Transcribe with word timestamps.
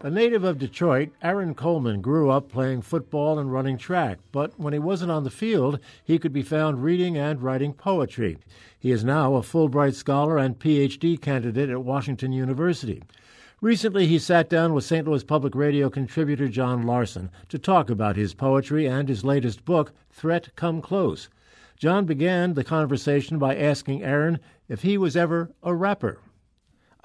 A 0.00 0.10
native 0.10 0.44
of 0.44 0.58
Detroit, 0.58 1.10
Aaron 1.22 1.56
Coleman 1.56 2.00
grew 2.00 2.30
up 2.30 2.48
playing 2.48 2.82
football 2.82 3.36
and 3.36 3.52
running 3.52 3.76
track, 3.76 4.18
but 4.30 4.52
when 4.56 4.72
he 4.72 4.78
wasn't 4.78 5.10
on 5.10 5.24
the 5.24 5.30
field, 5.30 5.80
he 6.04 6.20
could 6.20 6.32
be 6.32 6.42
found 6.42 6.84
reading 6.84 7.16
and 7.16 7.42
writing 7.42 7.72
poetry. 7.72 8.38
He 8.78 8.92
is 8.92 9.02
now 9.02 9.34
a 9.34 9.42
Fulbright 9.42 9.94
Scholar 9.94 10.38
and 10.38 10.56
PhD 10.56 11.20
candidate 11.20 11.68
at 11.68 11.82
Washington 11.82 12.32
University. 12.32 13.02
Recently, 13.60 14.06
he 14.06 14.20
sat 14.20 14.48
down 14.48 14.72
with 14.72 14.84
St. 14.84 15.04
Louis 15.04 15.24
Public 15.24 15.56
Radio 15.56 15.90
contributor 15.90 16.46
John 16.46 16.82
Larson 16.82 17.28
to 17.48 17.58
talk 17.58 17.90
about 17.90 18.14
his 18.14 18.34
poetry 18.34 18.86
and 18.86 19.08
his 19.08 19.24
latest 19.24 19.64
book, 19.64 19.90
Threat 20.12 20.54
Come 20.54 20.80
Close. 20.80 21.28
John 21.76 22.04
began 22.04 22.54
the 22.54 22.62
conversation 22.62 23.36
by 23.36 23.56
asking 23.56 24.04
Aaron 24.04 24.38
if 24.68 24.82
he 24.82 24.96
was 24.96 25.16
ever 25.16 25.50
a 25.60 25.74
rapper. 25.74 26.20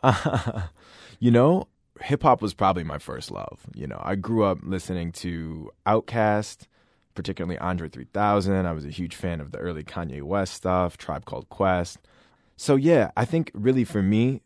Uh, 0.03 0.67
you 1.19 1.31
know, 1.31 1.67
hip 2.03 2.23
hop 2.23 2.41
was 2.41 2.53
probably 2.53 2.83
my 2.83 2.97
first 2.97 3.31
love. 3.31 3.61
You 3.73 3.87
know, 3.87 3.99
I 4.03 4.15
grew 4.15 4.43
up 4.43 4.59
listening 4.61 5.11
to 5.13 5.71
Outkast, 5.87 6.67
particularly 7.15 7.57
Andre 7.57 7.87
3000. 7.87 8.65
I 8.65 8.71
was 8.73 8.85
a 8.85 8.89
huge 8.89 9.15
fan 9.15 9.39
of 9.39 9.51
the 9.51 9.57
early 9.57 9.83
Kanye 9.83 10.21
West 10.21 10.53
stuff, 10.53 10.97
Tribe 10.97 11.25
Called 11.25 11.47
Quest. 11.49 11.99
So 12.57 12.75
yeah, 12.75 13.11
I 13.15 13.25
think 13.25 13.51
really 13.53 13.85
for 13.85 14.03
me, 14.03 14.41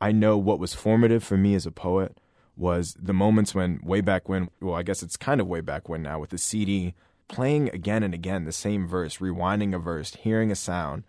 I 0.00 0.12
know 0.12 0.38
what 0.38 0.60
was 0.60 0.74
formative 0.74 1.24
for 1.24 1.36
me 1.36 1.54
as 1.54 1.66
a 1.66 1.72
poet 1.72 2.16
was 2.56 2.94
the 2.94 3.12
moments 3.12 3.54
when 3.54 3.80
way 3.82 4.00
back 4.00 4.28
when, 4.28 4.48
well, 4.60 4.76
I 4.76 4.84
guess 4.84 5.02
it's 5.02 5.16
kind 5.16 5.40
of 5.40 5.48
way 5.48 5.60
back 5.60 5.88
when 5.88 6.02
now 6.02 6.20
with 6.20 6.30
the 6.30 6.38
CD, 6.38 6.94
playing 7.26 7.70
again 7.70 8.04
and 8.04 8.14
again 8.14 8.44
the 8.44 8.52
same 8.52 8.86
verse, 8.86 9.18
rewinding 9.18 9.74
a 9.74 9.78
verse, 9.78 10.14
hearing 10.14 10.52
a 10.52 10.56
sound, 10.56 11.02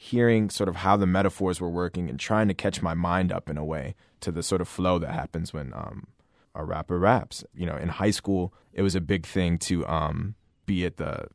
hearing 0.00 0.48
sort 0.48 0.68
of 0.68 0.76
how 0.76 0.96
the 0.96 1.06
metaphors 1.06 1.60
were 1.60 1.68
working 1.68 2.08
and 2.08 2.20
trying 2.20 2.46
to 2.46 2.54
catch 2.54 2.80
my 2.80 2.94
mind 2.94 3.32
up 3.32 3.50
in 3.50 3.58
a 3.58 3.64
way 3.64 3.96
to 4.20 4.30
the 4.30 4.44
sort 4.44 4.60
of 4.60 4.68
flow 4.68 4.96
that 4.96 5.12
happens 5.12 5.52
when 5.52 5.74
um, 5.74 6.06
a 6.54 6.64
rapper 6.64 7.00
raps. 7.00 7.44
You 7.52 7.66
know, 7.66 7.76
in 7.76 7.88
high 7.88 8.12
school, 8.12 8.54
it 8.72 8.82
was 8.82 8.94
a 8.94 9.00
big 9.00 9.26
thing 9.26 9.58
to 9.58 9.84
um, 9.88 10.36
be 10.66 10.86
at 10.86 10.98
the 10.98 11.26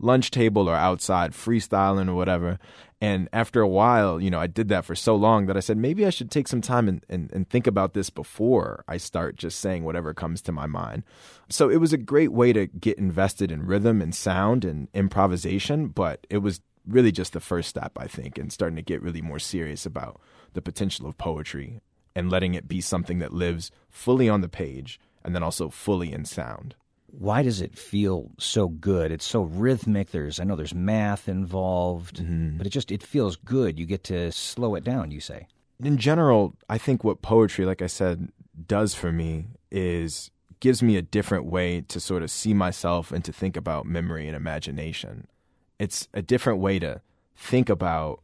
lunch 0.00 0.32
table 0.32 0.68
or 0.68 0.74
outside 0.74 1.30
freestyling 1.30 2.08
or 2.08 2.14
whatever. 2.14 2.58
And 3.00 3.28
after 3.32 3.60
a 3.60 3.68
while, 3.68 4.20
you 4.20 4.30
know, 4.30 4.40
I 4.40 4.48
did 4.48 4.68
that 4.68 4.84
for 4.84 4.96
so 4.96 5.14
long 5.14 5.46
that 5.46 5.56
I 5.56 5.60
said, 5.60 5.76
maybe 5.76 6.04
I 6.04 6.10
should 6.10 6.32
take 6.32 6.48
some 6.48 6.60
time 6.60 6.88
and, 6.88 7.06
and, 7.08 7.30
and, 7.32 7.48
think 7.48 7.68
about 7.68 7.94
this 7.94 8.10
before 8.10 8.84
I 8.88 8.96
start 8.96 9.36
just 9.36 9.60
saying 9.60 9.84
whatever 9.84 10.12
comes 10.12 10.42
to 10.42 10.52
my 10.52 10.66
mind. 10.66 11.04
So 11.48 11.70
it 11.70 11.76
was 11.76 11.92
a 11.92 11.98
great 11.98 12.32
way 12.32 12.52
to 12.52 12.66
get 12.66 12.98
invested 12.98 13.52
in 13.52 13.66
rhythm 13.66 14.02
and 14.02 14.12
sound 14.12 14.64
and 14.64 14.88
improvisation, 14.94 15.88
but 15.88 16.26
it 16.28 16.38
was 16.38 16.60
really 16.88 17.12
just 17.12 17.32
the 17.32 17.40
first 17.40 17.68
step, 17.68 17.92
I 17.96 18.06
think, 18.06 18.38
in 18.38 18.50
starting 18.50 18.76
to 18.76 18.82
get 18.82 19.02
really 19.02 19.22
more 19.22 19.38
serious 19.38 19.86
about 19.86 20.20
the 20.54 20.62
potential 20.62 21.06
of 21.06 21.18
poetry 21.18 21.80
and 22.14 22.30
letting 22.30 22.54
it 22.54 22.68
be 22.68 22.80
something 22.80 23.18
that 23.18 23.32
lives 23.32 23.70
fully 23.90 24.28
on 24.28 24.40
the 24.40 24.48
page 24.48 24.98
and 25.22 25.34
then 25.34 25.42
also 25.42 25.68
fully 25.68 26.12
in 26.12 26.24
sound. 26.24 26.74
Why 27.10 27.42
does 27.42 27.60
it 27.60 27.78
feel 27.78 28.32
so 28.38 28.68
good? 28.68 29.12
It's 29.12 29.24
so 29.24 29.42
rhythmic. 29.42 30.10
There's 30.10 30.40
I 30.40 30.44
know 30.44 30.56
there's 30.56 30.74
math 30.74 31.28
involved, 31.28 32.16
mm-hmm. 32.16 32.58
but 32.58 32.66
it 32.66 32.70
just 32.70 32.92
it 32.92 33.02
feels 33.02 33.36
good. 33.36 33.78
You 33.78 33.86
get 33.86 34.04
to 34.04 34.30
slow 34.32 34.74
it 34.74 34.84
down, 34.84 35.10
you 35.10 35.20
say. 35.20 35.46
In 35.82 35.96
general, 35.96 36.54
I 36.68 36.76
think 36.76 37.04
what 37.04 37.22
poetry, 37.22 37.64
like 37.64 37.82
I 37.82 37.86
said, 37.86 38.30
does 38.66 38.94
for 38.94 39.12
me 39.12 39.46
is 39.70 40.30
gives 40.60 40.82
me 40.82 40.96
a 40.96 41.02
different 41.02 41.46
way 41.46 41.80
to 41.82 42.00
sort 42.00 42.22
of 42.22 42.30
see 42.30 42.52
myself 42.52 43.12
and 43.12 43.24
to 43.24 43.32
think 43.32 43.56
about 43.56 43.86
memory 43.86 44.26
and 44.26 44.36
imagination 44.36 45.28
it's 45.78 46.08
a 46.12 46.22
different 46.22 46.60
way 46.60 46.78
to 46.78 47.00
think 47.36 47.68
about 47.68 48.20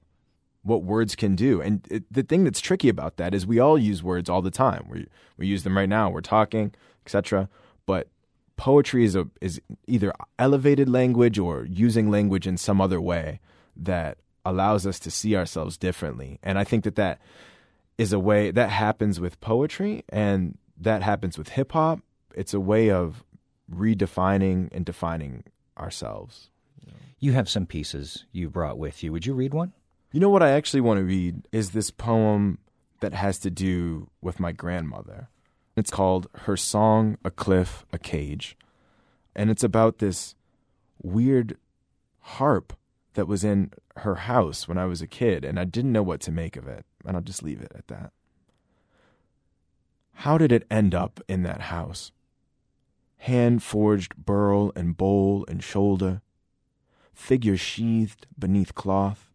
what 0.62 0.82
words 0.82 1.15
can 1.15 1.37
do. 1.37 1.60
And 1.60 1.87
it, 1.91 2.04
the 2.10 2.22
thing 2.22 2.44
that's 2.44 2.60
tricky 2.60 2.88
about 2.88 3.16
that 3.19 3.34
is 3.34 3.47
we 3.47 3.59
all 3.59 3.78
use 3.78 4.03
words 4.03 4.28
all 4.28 4.42
the 4.42 4.50
time. 4.50 4.87
We 4.88 5.06
we 5.37 5.47
use 5.47 5.62
them 5.62 5.76
right 5.76 5.88
now. 5.88 6.10
We're 6.10 6.20
talking, 6.20 6.75
etc. 7.04 7.48
But 7.87 8.09
poetry 8.56 9.04
is 9.04 9.15
a 9.15 9.28
is 9.41 9.60
either 9.87 10.12
elevated 10.38 10.88
language 10.88 11.38
or 11.38 11.65
using 11.65 12.10
language 12.10 12.47
in 12.47 12.56
some 12.56 12.81
other 12.81 13.00
way 13.00 13.41
that 13.76 14.19
allows 14.44 14.86
us 14.86 14.98
to 15.00 15.10
see 15.10 15.36
ourselves 15.36 15.76
differently. 15.76 16.38
And 16.42 16.59
I 16.59 16.65
think 16.65 16.84
that 16.84 16.97
that 16.97 17.21
is 17.97 18.12
a 18.12 18.19
way 18.19 18.50
that 18.50 18.71
happens 18.71 19.21
with 19.21 19.41
poetry 19.41 20.04
and 20.09 20.59
that 20.81 21.03
happens 21.03 21.38
with 21.38 21.50
hip 21.50 21.72
hop. 21.72 22.00
It's 22.34 22.54
a 22.54 22.60
way 22.60 22.91
of 22.91 23.25
redefining 23.72 24.69
and 24.72 24.84
defining 24.84 25.44
ourselves. 25.78 26.50
You 27.25 27.33
have 27.33 27.49
some 27.49 27.65
pieces 27.65 28.27
you 28.33 28.51
brought 28.51 28.77
with 28.77 29.03
you. 29.03 29.11
Would 29.11 29.25
you 29.25 29.33
read 29.33 29.55
one? 29.55 29.73
You 30.12 30.21
know 30.21 30.29
what 30.29 30.43
I 30.43 30.51
actually 30.51 30.83
want 30.83 30.99
to 30.99 31.05
read 31.05 31.49
is 31.53 31.71
this 31.71 31.91
poem 31.91 32.59
that 33.01 33.15
has 33.15 33.39
to 33.39 33.51
do 33.51 34.11
with 34.21 34.39
my 34.39 34.53
grandmother. 34.53 35.31
It's 35.75 35.91
called 35.91 36.29
Her 36.41 36.55
Song, 36.55 37.17
A 37.25 37.31
Cliff, 37.31 37.87
a 37.95 37.99
Cage. 37.99 38.59
And 39.34 39.51
it's 39.51 39.65
about 39.65 40.01
this 40.01 40.34
weird 41.03 41.57
harp 42.21 42.75
that 43.15 43.27
was 43.27 43.43
in 43.43 43.71
her 43.97 44.17
house 44.17 44.69
when 44.69 44.77
I 44.77 44.84
was 44.84 45.01
a 45.01 45.07
kid, 45.07 45.47
and 45.47 45.59
I 45.59 45.65
didn't 45.65 45.93
know 45.93 46.03
what 46.03 46.21
to 46.21 46.31
make 46.31 46.57
of 46.59 46.69
it. 46.69 46.84
And 47.07 47.17
I'll 47.17 47.23
just 47.23 47.43
leave 47.43 47.63
it 47.63 47.73
at 47.75 47.89
that. 47.89 48.13
How 50.13 50.37
did 50.37 50.53
it 50.53 50.67
end 50.71 50.95
up 50.95 51.23
in 51.27 51.43
that 51.45 51.63
house? 51.63 52.13
Hand 53.17 53.63
forged 53.63 54.15
burl 54.15 54.73
and 54.77 54.95
bowl 54.95 55.47
and 55.49 55.65
shoulder, 55.65 56.21
figure 57.15 57.57
sheathed 57.57 58.27
beneath 58.39 58.75
cloth? 58.75 59.31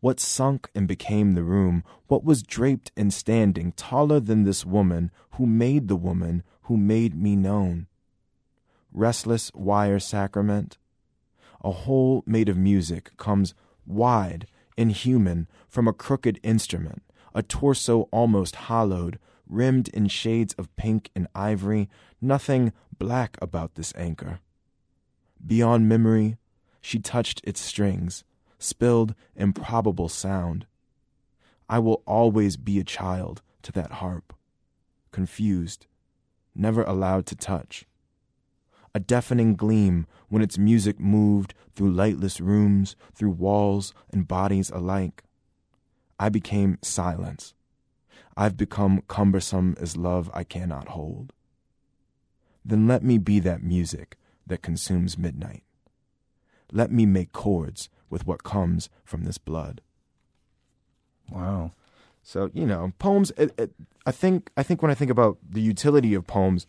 What 0.00 0.20
sunk 0.20 0.70
and 0.74 0.86
became 0.86 1.32
the 1.32 1.42
room? 1.42 1.82
What 2.06 2.24
was 2.24 2.42
draped 2.42 2.92
and 2.96 3.12
standing 3.12 3.72
taller 3.72 4.20
than 4.20 4.44
this 4.44 4.64
woman 4.64 5.10
who 5.32 5.46
made 5.46 5.88
the 5.88 5.96
woman 5.96 6.42
who 6.62 6.76
made 6.76 7.14
me 7.14 7.34
known? 7.34 7.86
Restless 8.92 9.50
wire 9.54 9.98
sacrament? 9.98 10.78
A 11.62 11.70
hole 11.70 12.22
made 12.26 12.48
of 12.48 12.56
music 12.56 13.16
comes 13.16 13.54
wide, 13.86 14.46
inhuman, 14.76 15.48
from 15.68 15.88
a 15.88 15.92
crooked 15.92 16.38
instrument, 16.42 17.02
a 17.34 17.42
torso 17.42 18.02
almost 18.12 18.56
hollowed, 18.56 19.18
rimmed 19.48 19.88
in 19.88 20.08
shades 20.08 20.54
of 20.54 20.74
pink 20.76 21.10
and 21.14 21.26
ivory, 21.34 21.88
nothing 22.20 22.72
black 22.98 23.36
about 23.40 23.74
this 23.74 23.92
anchor. 23.96 24.40
Beyond 25.44 25.88
memory, 25.88 26.36
she 26.86 27.00
touched 27.00 27.40
its 27.42 27.60
strings, 27.60 28.22
spilled 28.60 29.12
improbable 29.34 30.08
sound. 30.08 30.66
I 31.68 31.80
will 31.80 32.00
always 32.06 32.56
be 32.56 32.78
a 32.78 32.84
child 32.84 33.42
to 33.62 33.72
that 33.72 33.94
harp, 33.94 34.32
confused, 35.10 35.86
never 36.54 36.84
allowed 36.84 37.26
to 37.26 37.34
touch. 37.34 37.86
A 38.94 39.00
deafening 39.00 39.56
gleam 39.56 40.06
when 40.28 40.42
its 40.42 40.58
music 40.58 41.00
moved 41.00 41.54
through 41.74 41.90
lightless 41.90 42.40
rooms, 42.40 42.94
through 43.12 43.30
walls 43.30 43.92
and 44.12 44.28
bodies 44.28 44.70
alike. 44.70 45.24
I 46.20 46.28
became 46.28 46.78
silence. 46.82 47.52
I've 48.36 48.56
become 48.56 49.02
cumbersome 49.08 49.74
as 49.80 49.96
love 49.96 50.30
I 50.32 50.44
cannot 50.44 50.90
hold. 50.90 51.32
Then 52.64 52.86
let 52.86 53.02
me 53.02 53.18
be 53.18 53.40
that 53.40 53.60
music 53.60 54.16
that 54.46 54.62
consumes 54.62 55.18
midnight. 55.18 55.64
Let 56.72 56.90
me 56.90 57.06
make 57.06 57.32
chords 57.32 57.88
with 58.10 58.26
what 58.26 58.44
comes 58.44 58.88
from 59.04 59.24
this 59.24 59.38
blood. 59.38 59.80
Wow. 61.30 61.72
So 62.22 62.50
you 62.54 62.66
know, 62.66 62.92
poems. 62.98 63.32
It, 63.36 63.52
it, 63.58 63.72
I 64.04 64.12
think 64.12 64.50
I 64.56 64.62
think 64.62 64.82
when 64.82 64.90
I 64.90 64.94
think 64.94 65.10
about 65.10 65.38
the 65.48 65.60
utility 65.60 66.14
of 66.14 66.26
poems, 66.26 66.66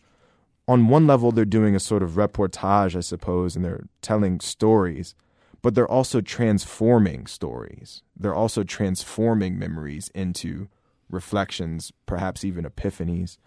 on 0.66 0.88
one 0.88 1.06
level 1.06 1.32
they're 1.32 1.44
doing 1.44 1.74
a 1.74 1.80
sort 1.80 2.02
of 2.02 2.12
reportage, 2.12 2.96
I 2.96 3.00
suppose, 3.00 3.56
and 3.56 3.64
they're 3.64 3.86
telling 4.02 4.40
stories, 4.40 5.14
but 5.62 5.74
they're 5.74 5.90
also 5.90 6.20
transforming 6.20 7.26
stories. 7.26 8.02
They're 8.16 8.34
also 8.34 8.62
transforming 8.62 9.58
memories 9.58 10.10
into 10.14 10.68
reflections, 11.10 11.92
perhaps 12.06 12.44
even 12.44 12.64
epiphanies 12.64 13.38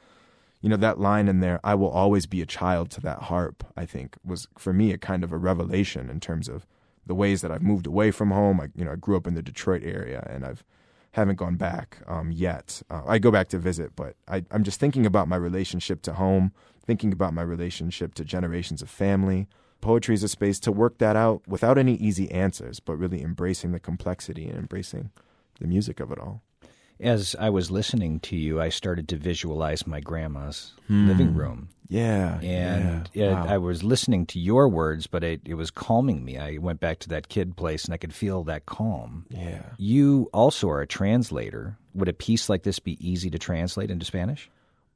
you 0.62 0.70
know 0.70 0.78
that 0.78 1.00
line 1.00 1.28
in 1.28 1.40
there 1.40 1.60
i 1.64 1.76
will 1.76 1.90
always 1.90 2.26
be 2.26 2.42
a 2.42 2.46
child 2.46 2.90
to 2.90 3.02
that 3.02 3.24
harp 3.24 3.64
i 3.76 3.86
think 3.86 4.16
was 4.24 4.48
for 4.58 4.74
me 4.74 4.92
a 4.92 4.98
kind 4.98 5.24
of 5.24 5.32
a 5.32 5.38
revelation 5.38 6.10
in 6.10 6.20
terms 6.20 6.48
of 6.48 6.66
the 7.06 7.16
ways 7.16 7.42
that 7.42 7.52
i've 7.52 7.64
moved 7.64 7.88
away 7.88 8.12
from 8.12 8.32
home. 8.32 8.60
I 8.60 8.68
you 8.76 8.86
know 8.86 8.94
i 8.94 8.96
grew 8.96 9.18
up 9.18 9.28
in 9.28 9.34
the 9.34 9.42
detroit 9.42 9.84
area 9.84 10.26
and 10.30 10.46
i've 10.46 10.64
haven't 11.14 11.36
gone 11.36 11.58
back 11.58 11.98
um, 12.08 12.32
yet. 12.32 12.82
Uh, 12.90 13.02
i 13.06 13.20
go 13.20 13.32
back 13.32 13.50
to 13.50 13.58
visit 13.58 13.96
but 13.96 14.16
I, 14.28 14.44
i'm 14.52 14.64
just 14.64 14.80
thinking 14.80 15.06
about 15.06 15.28
my 15.28 15.36
relationship 15.36 16.02
to 16.04 16.14
home 16.14 16.54
thinking 16.86 17.14
about 17.14 17.34
my 17.34 17.42
relationship 17.42 18.14
to 18.16 18.26
generations 18.26 18.82
of 18.82 18.90
family. 18.90 19.48
Poetry 19.80 20.14
is 20.14 20.24
a 20.24 20.28
space 20.28 20.60
to 20.62 20.72
work 20.72 20.98
that 21.00 21.16
out 21.16 21.42
without 21.48 21.78
any 21.78 21.96
easy 21.96 22.30
answers, 22.32 22.80
but 22.80 22.98
really 22.98 23.22
embracing 23.24 23.72
the 23.72 23.80
complexity 23.80 24.48
and 24.48 24.58
embracing 24.58 25.12
the 25.60 25.68
music 25.68 26.00
of 26.00 26.12
it 26.12 26.20
all. 26.20 26.42
As 27.02 27.36
I 27.40 27.50
was 27.50 27.72
listening 27.72 28.20
to 28.22 28.36
you, 28.36 28.62
I 28.62 28.70
started 28.70 29.08
to 29.10 29.18
visualize 29.18 29.88
my 29.88 30.00
grandma's 30.00 30.74
hmm. 30.88 31.08
living 31.08 31.34
room. 31.34 31.70
Yeah. 31.90 32.40
And 32.42 33.10
yeah. 33.14 33.26
it- 33.26 33.34
Wow. 33.34 33.46
I 33.48 33.58
was 33.58 33.84
listening 33.84 34.26
to 34.28 34.40
your 34.40 34.70
words, 34.70 35.08
but 35.08 35.24
it, 35.24 35.42
it 35.44 35.56
was 35.56 35.72
calming 35.72 36.24
me. 36.24 36.38
I 36.38 36.58
went 36.58 36.80
back 36.80 37.00
to 37.00 37.10
that 37.10 37.28
kid 37.28 37.58
place 37.58 37.86
and 37.86 37.94
I 37.94 37.98
could 37.98 38.14
feel 38.14 38.44
that 38.46 38.66
calm. 38.66 39.26
yeah. 39.30 39.64
You 39.78 40.30
also 40.32 40.70
are 40.70 40.82
a 40.82 40.88
translator. 40.88 41.78
Would 41.94 42.08
a 42.08 42.14
piece 42.14 42.48
like 42.48 42.64
this 42.64 42.80
be 42.80 42.98
easy 43.06 43.30
to 43.30 43.38
translate 43.38 43.92
into 43.92 44.06
Spanish? 44.06 44.50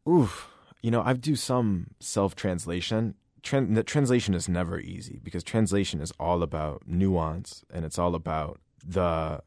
Oof. 0.07 0.47
You 0.81 0.91
know, 0.91 1.01
I 1.01 1.13
do 1.13 1.35
some 1.35 1.87
self 1.99 2.35
translation. 2.35 3.15
Tran- 3.43 3.75
the 3.75 3.83
translation 3.83 4.33
is 4.33 4.47
never 4.47 4.79
easy 4.79 5.19
because 5.21 5.43
translation 5.43 5.99
is 5.99 6.13
all 6.19 6.43
about 6.43 6.83
nuance 6.87 7.65
and 7.73 7.83
it's 7.83 7.99
all 7.99 8.15
about 8.15 8.59
the 8.85 9.41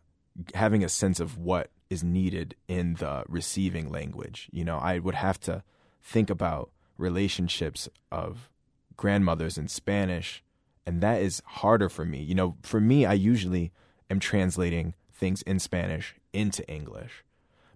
having 0.54 0.84
a 0.84 0.88
sense 0.88 1.19
of 1.20 1.38
what 1.38 1.70
is 1.90 2.05
needed 2.05 2.55
in 2.67 2.94
the 2.94 3.25
receiving 3.29 3.90
language. 3.90 4.49
You 4.52 4.64
know, 4.64 4.79
I 4.79 4.99
would 4.99 5.14
have 5.14 5.40
to 5.40 5.62
think 6.02 6.31
about 6.31 6.70
relationships 6.96 7.88
of 8.11 8.50
grandmothers 8.96 9.56
in 9.56 9.69
Spanish, 9.69 10.43
and 10.87 11.00
that 11.00 11.23
is 11.23 11.43
harder 11.46 11.88
for 11.88 12.05
me. 12.05 12.23
You 12.23 12.35
know, 12.35 12.56
for 12.62 12.81
me, 12.81 13.06
I 13.06 13.14
usually 13.14 13.73
am 14.11 14.20
translating 14.20 14.94
things 15.12 15.43
in 15.43 15.58
Spanish 15.58 16.14
into 16.32 16.69
English 16.69 17.25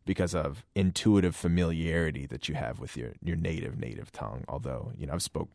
because 0.04 0.34
of 0.34 0.64
intuitive 0.74 1.36
familiarity 1.36 2.26
that 2.26 2.48
you 2.48 2.54
have 2.54 2.80
with 2.80 2.96
your 2.96 3.12
your 3.22 3.36
native 3.36 3.78
native 3.78 4.12
tongue. 4.12 4.44
Although 4.48 4.92
you 4.96 5.06
know 5.06 5.14
I've 5.14 5.22
spoke 5.22 5.48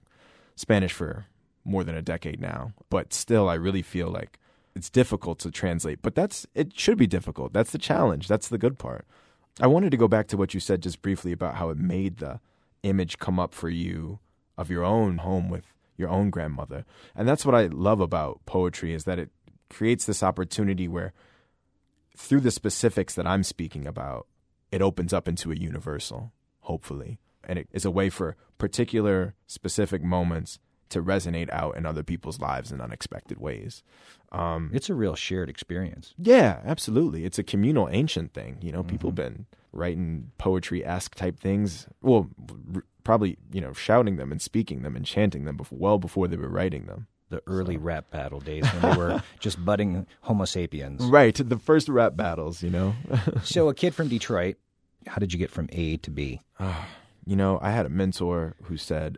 Spanish 0.56 0.94
for 0.94 1.28
more 1.64 1.84
than 1.84 1.96
a 1.96 2.02
decade 2.02 2.40
now, 2.40 2.74
but 2.90 3.14
still 3.14 3.50
I 3.50 3.56
really 3.56 3.82
feel 3.82 4.10
like 4.10 4.40
it's 4.78 4.90
difficult 4.90 5.40
to 5.40 5.52
translate. 5.52 6.02
But 6.02 6.16
that's 6.16 6.46
it 6.54 6.78
should 6.80 6.98
be 6.98 7.08
difficult. 7.08 7.52
That's 7.52 7.72
the 7.72 7.78
challenge. 7.78 8.28
That's 8.28 8.48
the 8.48 8.58
good 8.58 8.78
part. 8.78 9.06
I 9.60 9.68
wanted 9.68 9.90
to 9.92 9.98
go 9.98 10.08
back 10.08 10.28
to 10.28 10.38
what 10.38 10.54
you 10.54 10.60
said 10.60 10.84
just 10.84 11.02
briefly 11.02 11.32
about 11.32 11.56
how 11.56 11.70
it 11.70 11.78
made 11.78 12.18
the 12.18 12.40
image 12.84 13.18
come 13.18 13.40
up 13.40 13.54
for 13.54 13.70
you 13.70 14.20
of 14.58 14.70
your 14.70 14.84
own 14.84 15.18
home 15.18 15.50
with 15.50 15.74
your 15.98 16.10
own 16.10 16.30
grandmother. 16.30 16.86
And 17.16 17.28
that's 17.28 17.46
what 17.46 17.56
I 17.56 17.66
love 17.66 18.00
about 18.00 18.46
poetry 18.46 18.94
is 18.94 19.06
that 19.06 19.18
it 19.18 19.32
creates 19.70 20.06
this 20.06 20.22
opportunity 20.22 20.88
where 20.88 21.12
through 22.16 22.42
the 22.42 22.52
specifics 22.52 23.16
that 23.16 23.28
I'm 23.28 23.44
speaking 23.44 23.88
about, 23.88 24.28
it 24.72 24.82
opens 24.82 25.12
up 25.12 25.28
into 25.28 25.52
a 25.52 25.56
universal, 25.56 26.34
hopefully. 26.62 27.20
And 27.44 27.58
it 27.58 27.68
is 27.72 27.86
a 27.86 27.92
way 27.92 28.10
for 28.10 28.36
particular 28.60 29.34
specific 29.48 30.04
moments 30.04 30.60
to 30.90 31.02
resonate 31.04 31.50
out 31.52 31.76
in 31.78 31.86
other 31.86 32.04
people's 32.04 32.40
lives 32.40 32.72
in 32.72 32.82
unexpected 32.82 33.40
ways. 33.40 33.84
Um, 34.32 34.72
It's 34.74 34.90
a 34.90 34.94
real 34.96 35.16
shared 35.16 35.50
experience. 35.50 36.14
yeah, 36.18 36.60
absolutely. 36.66 37.24
It's 37.26 37.40
a 37.40 37.44
communal 37.44 37.88
ancient 37.92 38.34
thing. 38.34 38.58
You 38.62 38.72
know, 38.72 38.84
people 38.84 39.10
Mm-hmm. 39.12 39.16
been 39.16 39.46
writing 39.72 40.32
poetry 40.38 40.86
esque 40.86 41.16
type 41.16 41.40
things. 41.40 41.88
Well, 42.02 42.30
r- 42.76 42.84
probably, 43.04 43.38
you 43.54 43.62
know, 43.62 43.74
shouting 43.74 44.18
them 44.18 44.32
and 44.32 44.42
speaking 44.42 44.82
them 44.82 44.96
and 44.96 45.06
chanting 45.06 45.46
them 45.46 45.56
before, 45.58 45.78
well 45.78 45.98
before 45.98 46.28
they 46.28 46.36
were 46.38 46.50
writing 46.50 46.86
them. 46.88 47.08
The 47.30 47.42
early 47.48 47.78
rap 47.78 48.10
battle 48.10 48.40
days 48.40 48.66
when 48.74 48.82
they 48.92 48.98
were 48.98 49.24
just 49.40 49.64
budding 49.64 50.08
Homo 50.22 50.46
sapiens. 50.46 51.04
Right. 51.04 51.36
The 51.36 51.60
first 51.60 51.90
rap 51.90 52.16
battles, 52.16 52.64
you 52.64 52.70
know? 52.70 52.96
So, 53.44 53.70
a 53.70 53.74
kid 53.74 53.94
from 53.94 54.08
Detroit, 54.08 54.56
how 55.08 55.18
did 55.20 55.32
you 55.34 55.40
get 55.40 55.52
from 55.52 55.68
A 55.72 55.98
to 55.98 56.10
B? 56.12 56.42
you 57.26 57.36
know, 57.36 57.60
I 57.62 57.72
had 57.72 57.86
a 57.86 57.90
mentor 57.90 58.56
who 58.64 58.78
said, 58.78 59.18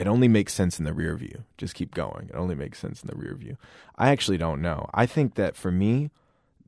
it 0.00 0.06
only 0.06 0.28
makes 0.28 0.54
sense 0.54 0.78
in 0.78 0.86
the 0.86 0.94
rear 0.94 1.14
view. 1.14 1.44
Just 1.58 1.74
keep 1.74 1.94
going. 1.94 2.30
It 2.30 2.34
only 2.34 2.54
makes 2.54 2.78
sense 2.78 3.02
in 3.02 3.06
the 3.06 3.14
rear 3.14 3.34
view. 3.34 3.58
I 3.98 4.08
actually 4.08 4.38
don't 4.38 4.62
know. 4.62 4.88
I 4.94 5.04
think 5.04 5.34
that 5.34 5.56
for 5.56 5.70
me, 5.70 6.10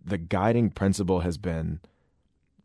the 0.05 0.19
guiding 0.19 0.69
principle 0.69 1.21
has 1.21 1.39
been 1.39 1.81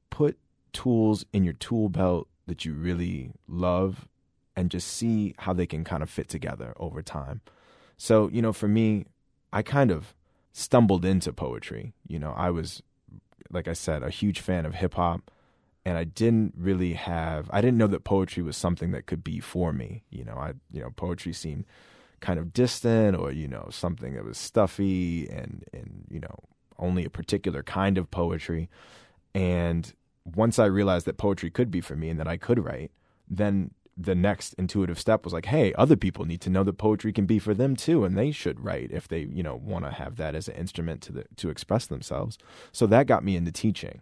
put 0.09 0.37
tools 0.73 1.25
in 1.31 1.45
your 1.45 1.53
tool 1.53 1.87
belt 1.87 2.27
that 2.47 2.65
you 2.65 2.73
really 2.73 3.31
love 3.47 4.09
and 4.57 4.69
just 4.69 4.89
see 4.89 5.33
how 5.39 5.53
they 5.53 5.65
can 5.65 5.85
kind 5.85 6.03
of 6.03 6.09
fit 6.09 6.27
together 6.27 6.73
over 6.75 7.01
time. 7.01 7.39
So, 7.95 8.27
you 8.27 8.41
know, 8.41 8.51
for 8.51 8.67
me, 8.67 9.05
I 9.53 9.61
kind 9.61 9.89
of 9.89 10.13
stumbled 10.51 11.05
into 11.05 11.31
poetry. 11.31 11.93
You 12.05 12.19
know, 12.19 12.33
I 12.35 12.49
was, 12.49 12.83
like 13.49 13.69
I 13.69 13.73
said, 13.73 14.03
a 14.03 14.09
huge 14.09 14.41
fan 14.41 14.65
of 14.65 14.75
hip 14.75 14.95
hop 14.95 15.31
and 15.87 15.97
I 15.97 16.03
didn't 16.03 16.53
really 16.57 16.93
have 16.93 17.49
I 17.53 17.61
didn't 17.61 17.77
know 17.77 17.87
that 17.87 18.03
poetry 18.03 18.43
was 18.43 18.57
something 18.57 18.91
that 18.91 19.05
could 19.05 19.23
be 19.23 19.39
for 19.39 19.71
me. 19.71 20.03
You 20.09 20.25
know, 20.25 20.35
I 20.35 20.51
you 20.73 20.81
know, 20.81 20.89
poetry 20.89 21.31
seemed 21.31 21.65
kind 22.19 22.39
of 22.39 22.51
distant 22.51 23.15
or, 23.15 23.31
you 23.31 23.47
know, 23.47 23.69
something 23.71 24.13
that 24.15 24.25
was 24.25 24.37
stuffy 24.37 25.29
and 25.29 25.63
and, 25.71 26.03
you 26.11 26.19
know, 26.19 26.35
only 26.77 27.05
a 27.05 27.09
particular 27.09 27.63
kind 27.63 27.97
of 27.97 28.11
poetry. 28.11 28.69
And 29.33 29.93
once 30.25 30.59
I 30.59 30.65
realized 30.65 31.05
that 31.05 31.17
poetry 31.17 31.49
could 31.49 31.71
be 31.71 31.79
for 31.79 31.95
me 31.95 32.09
and 32.09 32.19
that 32.19 32.27
I 32.27 32.35
could 32.35 32.59
write, 32.65 32.91
then 33.29 33.71
the 33.95 34.13
next 34.13 34.55
intuitive 34.55 34.99
step 34.99 35.23
was 35.23 35.31
like, 35.31 35.45
hey, 35.45 35.73
other 35.75 35.95
people 35.95 36.25
need 36.25 36.41
to 36.41 36.49
know 36.49 36.65
that 36.65 36.77
poetry 36.77 37.13
can 37.13 37.25
be 37.25 37.39
for 37.39 37.53
them 37.53 37.77
too, 37.77 38.03
and 38.03 38.17
they 38.17 38.31
should 38.31 38.59
write 38.59 38.91
if 38.91 39.07
they, 39.07 39.21
you 39.21 39.41
know, 39.41 39.55
want 39.55 39.85
to 39.85 39.91
have 39.91 40.17
that 40.17 40.35
as 40.35 40.49
an 40.49 40.55
instrument 40.55 41.01
to 41.03 41.13
the, 41.13 41.25
to 41.37 41.49
express 41.49 41.87
themselves. 41.87 42.37
So 42.73 42.85
that 42.87 43.07
got 43.07 43.23
me 43.23 43.37
into 43.37 43.53
teaching. 43.53 44.01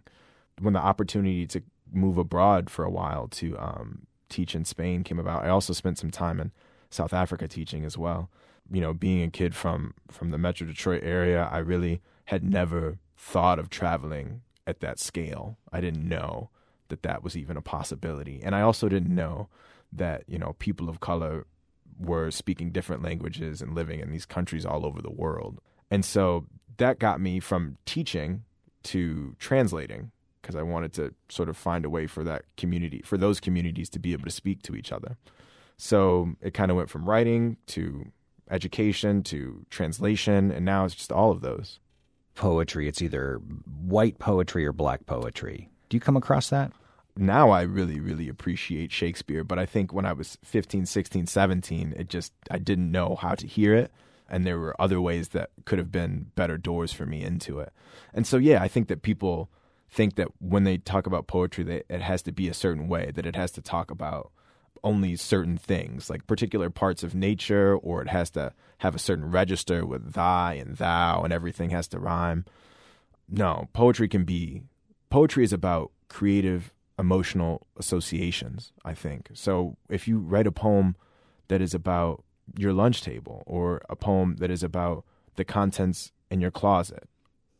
When 0.60 0.74
the 0.74 0.80
opportunity 0.80 1.46
to 1.48 1.62
move 1.92 2.18
abroad 2.18 2.70
for 2.70 2.84
a 2.84 2.90
while 2.90 3.28
to 3.28 3.56
um, 3.58 4.06
teach 4.28 4.54
in 4.54 4.64
Spain 4.64 5.04
came 5.04 5.18
about, 5.18 5.44
I 5.44 5.48
also 5.48 5.72
spent 5.72 5.98
some 5.98 6.10
time 6.10 6.40
in 6.40 6.52
South 6.90 7.12
Africa 7.12 7.48
teaching 7.48 7.84
as 7.84 7.96
well. 7.96 8.30
You 8.70 8.80
know, 8.80 8.92
being 8.92 9.22
a 9.22 9.30
kid 9.30 9.54
from 9.54 9.94
from 10.10 10.30
the 10.30 10.38
Metro 10.38 10.66
Detroit 10.66 11.02
area, 11.04 11.48
I 11.50 11.58
really 11.58 12.00
had 12.26 12.42
never 12.42 12.98
thought 13.16 13.58
of 13.58 13.70
traveling 13.70 14.42
at 14.66 14.80
that 14.80 14.98
scale. 14.98 15.58
I 15.72 15.80
didn't 15.80 16.08
know 16.08 16.50
that 16.88 17.02
that 17.02 17.22
was 17.22 17.36
even 17.36 17.56
a 17.56 17.62
possibility, 17.62 18.40
and 18.42 18.54
I 18.54 18.62
also 18.62 18.88
didn't 18.88 19.14
know 19.14 19.48
that 19.92 20.24
you 20.26 20.38
know 20.38 20.56
people 20.58 20.88
of 20.88 21.00
color 21.00 21.46
were 21.98 22.30
speaking 22.30 22.72
different 22.72 23.02
languages 23.02 23.62
and 23.62 23.74
living 23.74 24.00
in 24.00 24.10
these 24.10 24.26
countries 24.26 24.66
all 24.66 24.84
over 24.84 25.00
the 25.00 25.10
world. 25.10 25.60
And 25.90 26.04
so 26.04 26.46
that 26.76 26.98
got 26.98 27.20
me 27.20 27.40
from 27.40 27.78
teaching 27.86 28.44
to 28.84 29.34
translating 29.38 30.10
because 30.46 30.56
I 30.56 30.62
wanted 30.62 30.92
to 30.94 31.12
sort 31.28 31.48
of 31.48 31.56
find 31.56 31.84
a 31.84 31.90
way 31.90 32.06
for 32.06 32.22
that 32.22 32.44
community, 32.56 33.02
for 33.04 33.18
those 33.18 33.40
communities 33.40 33.90
to 33.90 33.98
be 33.98 34.12
able 34.12 34.26
to 34.26 34.30
speak 34.30 34.62
to 34.62 34.76
each 34.76 34.92
other. 34.92 35.16
So 35.76 36.36
it 36.40 36.54
kind 36.54 36.70
of 36.70 36.76
went 36.76 36.88
from 36.88 37.08
writing 37.08 37.56
to 37.68 38.12
education 38.48 39.24
to 39.24 39.66
translation, 39.70 40.52
and 40.52 40.64
now 40.64 40.84
it's 40.84 40.94
just 40.94 41.10
all 41.10 41.32
of 41.32 41.40
those. 41.40 41.80
Poetry, 42.36 42.86
it's 42.86 43.02
either 43.02 43.40
white 43.82 44.20
poetry 44.20 44.64
or 44.64 44.72
black 44.72 45.04
poetry. 45.06 45.68
Do 45.88 45.96
you 45.96 46.00
come 46.00 46.16
across 46.16 46.48
that? 46.50 46.70
now 47.18 47.50
I 47.50 47.62
really, 47.62 47.98
really 47.98 48.28
appreciate 48.28 48.92
Shakespeare. 48.92 49.42
But 49.42 49.58
I 49.58 49.66
think 49.66 49.92
when 49.92 50.06
I 50.06 50.12
was 50.12 50.38
15, 50.44 50.86
16, 50.86 51.26
17, 51.26 51.94
it 51.96 52.08
just, 52.08 52.32
I 52.50 52.58
didn't 52.58 52.90
know 52.92 53.16
how 53.16 53.34
to 53.34 53.46
hear 53.46 53.74
it. 53.74 53.90
And 54.28 54.44
there 54.44 54.58
were 54.58 54.80
other 54.80 55.00
ways 55.00 55.28
that 55.28 55.50
could 55.64 55.78
have 55.78 55.92
been 55.92 56.26
better 56.34 56.58
doors 56.58 56.92
for 56.92 57.06
me 57.06 57.22
into 57.22 57.60
it. 57.60 57.72
And 58.12 58.26
so, 58.26 58.36
yeah, 58.36 58.62
I 58.62 58.68
think 58.68 58.88
that 58.88 59.02
people 59.02 59.48
think 59.96 60.14
that 60.16 60.28
when 60.38 60.64
they 60.64 60.76
talk 60.76 61.06
about 61.06 61.26
poetry, 61.26 61.64
that 61.64 61.86
it 61.88 62.02
has 62.02 62.22
to 62.22 62.32
be 62.32 62.48
a 62.48 62.54
certain 62.54 62.86
way, 62.86 63.10
that 63.14 63.26
it 63.26 63.34
has 63.34 63.50
to 63.52 63.62
talk 63.62 63.90
about 63.90 64.30
only 64.84 65.16
certain 65.16 65.56
things, 65.56 66.10
like 66.10 66.26
particular 66.26 66.68
parts 66.68 67.02
of 67.02 67.14
nature, 67.14 67.74
or 67.74 68.02
it 68.02 68.08
has 68.08 68.30
to 68.30 68.52
have 68.78 68.94
a 68.94 69.00
certain 69.00 69.30
register 69.30 69.86
with 69.86 70.12
thy 70.12 70.52
and 70.52 70.76
thou, 70.76 71.22
and 71.22 71.32
everything 71.32 71.70
has 71.70 71.88
to 71.88 71.98
rhyme. 71.98 72.44
No, 73.28 73.68
poetry 73.72 74.06
can 74.06 74.24
be, 74.24 74.62
poetry 75.08 75.42
is 75.42 75.52
about 75.52 75.90
creative 76.08 76.72
emotional 76.98 77.66
associations, 77.78 78.72
I 78.84 78.92
think. 78.92 79.30
So 79.32 79.76
if 79.88 80.06
you 80.06 80.18
write 80.18 80.46
a 80.46 80.52
poem 80.52 80.94
that 81.48 81.62
is 81.62 81.74
about 81.74 82.22
your 82.56 82.74
lunch 82.74 83.00
table 83.02 83.42
or 83.46 83.82
a 83.88 83.96
poem 83.96 84.36
that 84.36 84.50
is 84.50 84.62
about 84.62 85.04
the 85.36 85.44
contents 85.44 86.12
in 86.30 86.40
your 86.40 86.50
closet, 86.50 87.08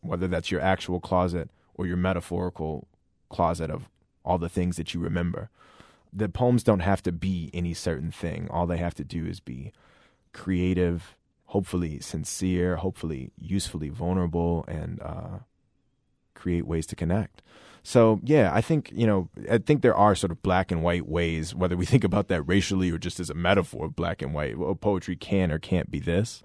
whether 0.02 0.28
that's 0.28 0.50
your 0.50 0.60
actual 0.60 1.00
closet 1.00 1.50
or 1.76 1.86
your 1.86 1.96
metaphorical 1.96 2.88
closet 3.28 3.70
of 3.70 3.88
all 4.24 4.38
the 4.38 4.48
things 4.48 4.76
that 4.76 4.92
you 4.92 5.00
remember, 5.00 5.50
the 6.12 6.28
poems 6.28 6.62
don't 6.62 6.80
have 6.80 7.02
to 7.02 7.12
be 7.12 7.50
any 7.54 7.74
certain 7.74 8.10
thing. 8.10 8.48
All 8.50 8.66
they 8.66 8.78
have 8.78 8.94
to 8.94 9.04
do 9.04 9.26
is 9.26 9.38
be 9.38 9.72
creative, 10.32 11.16
hopefully 11.46 12.00
sincere, 12.00 12.76
hopefully 12.76 13.30
usefully 13.38 13.88
vulnerable, 13.88 14.64
and 14.66 15.00
uh, 15.02 15.38
create 16.34 16.66
ways 16.66 16.86
to 16.86 16.96
connect. 16.96 17.42
So 17.82 18.20
yeah, 18.24 18.50
I 18.52 18.62
think 18.62 18.90
you 18.92 19.06
know, 19.06 19.28
I 19.48 19.58
think 19.58 19.82
there 19.82 19.94
are 19.94 20.16
sort 20.16 20.32
of 20.32 20.42
black 20.42 20.72
and 20.72 20.82
white 20.82 21.06
ways, 21.06 21.54
whether 21.54 21.76
we 21.76 21.86
think 21.92 22.02
about 22.02 22.28
that 22.28 22.42
racially 22.42 22.90
or 22.90 22.98
just 22.98 23.20
as 23.20 23.30
a 23.30 23.34
metaphor 23.34 23.86
of 23.86 23.94
black 23.96 24.22
and 24.22 24.34
white. 24.34 24.58
Well, 24.58 24.74
poetry 24.74 25.16
can 25.16 25.52
or 25.52 25.58
can't 25.58 25.90
be 25.90 26.00
this, 26.00 26.42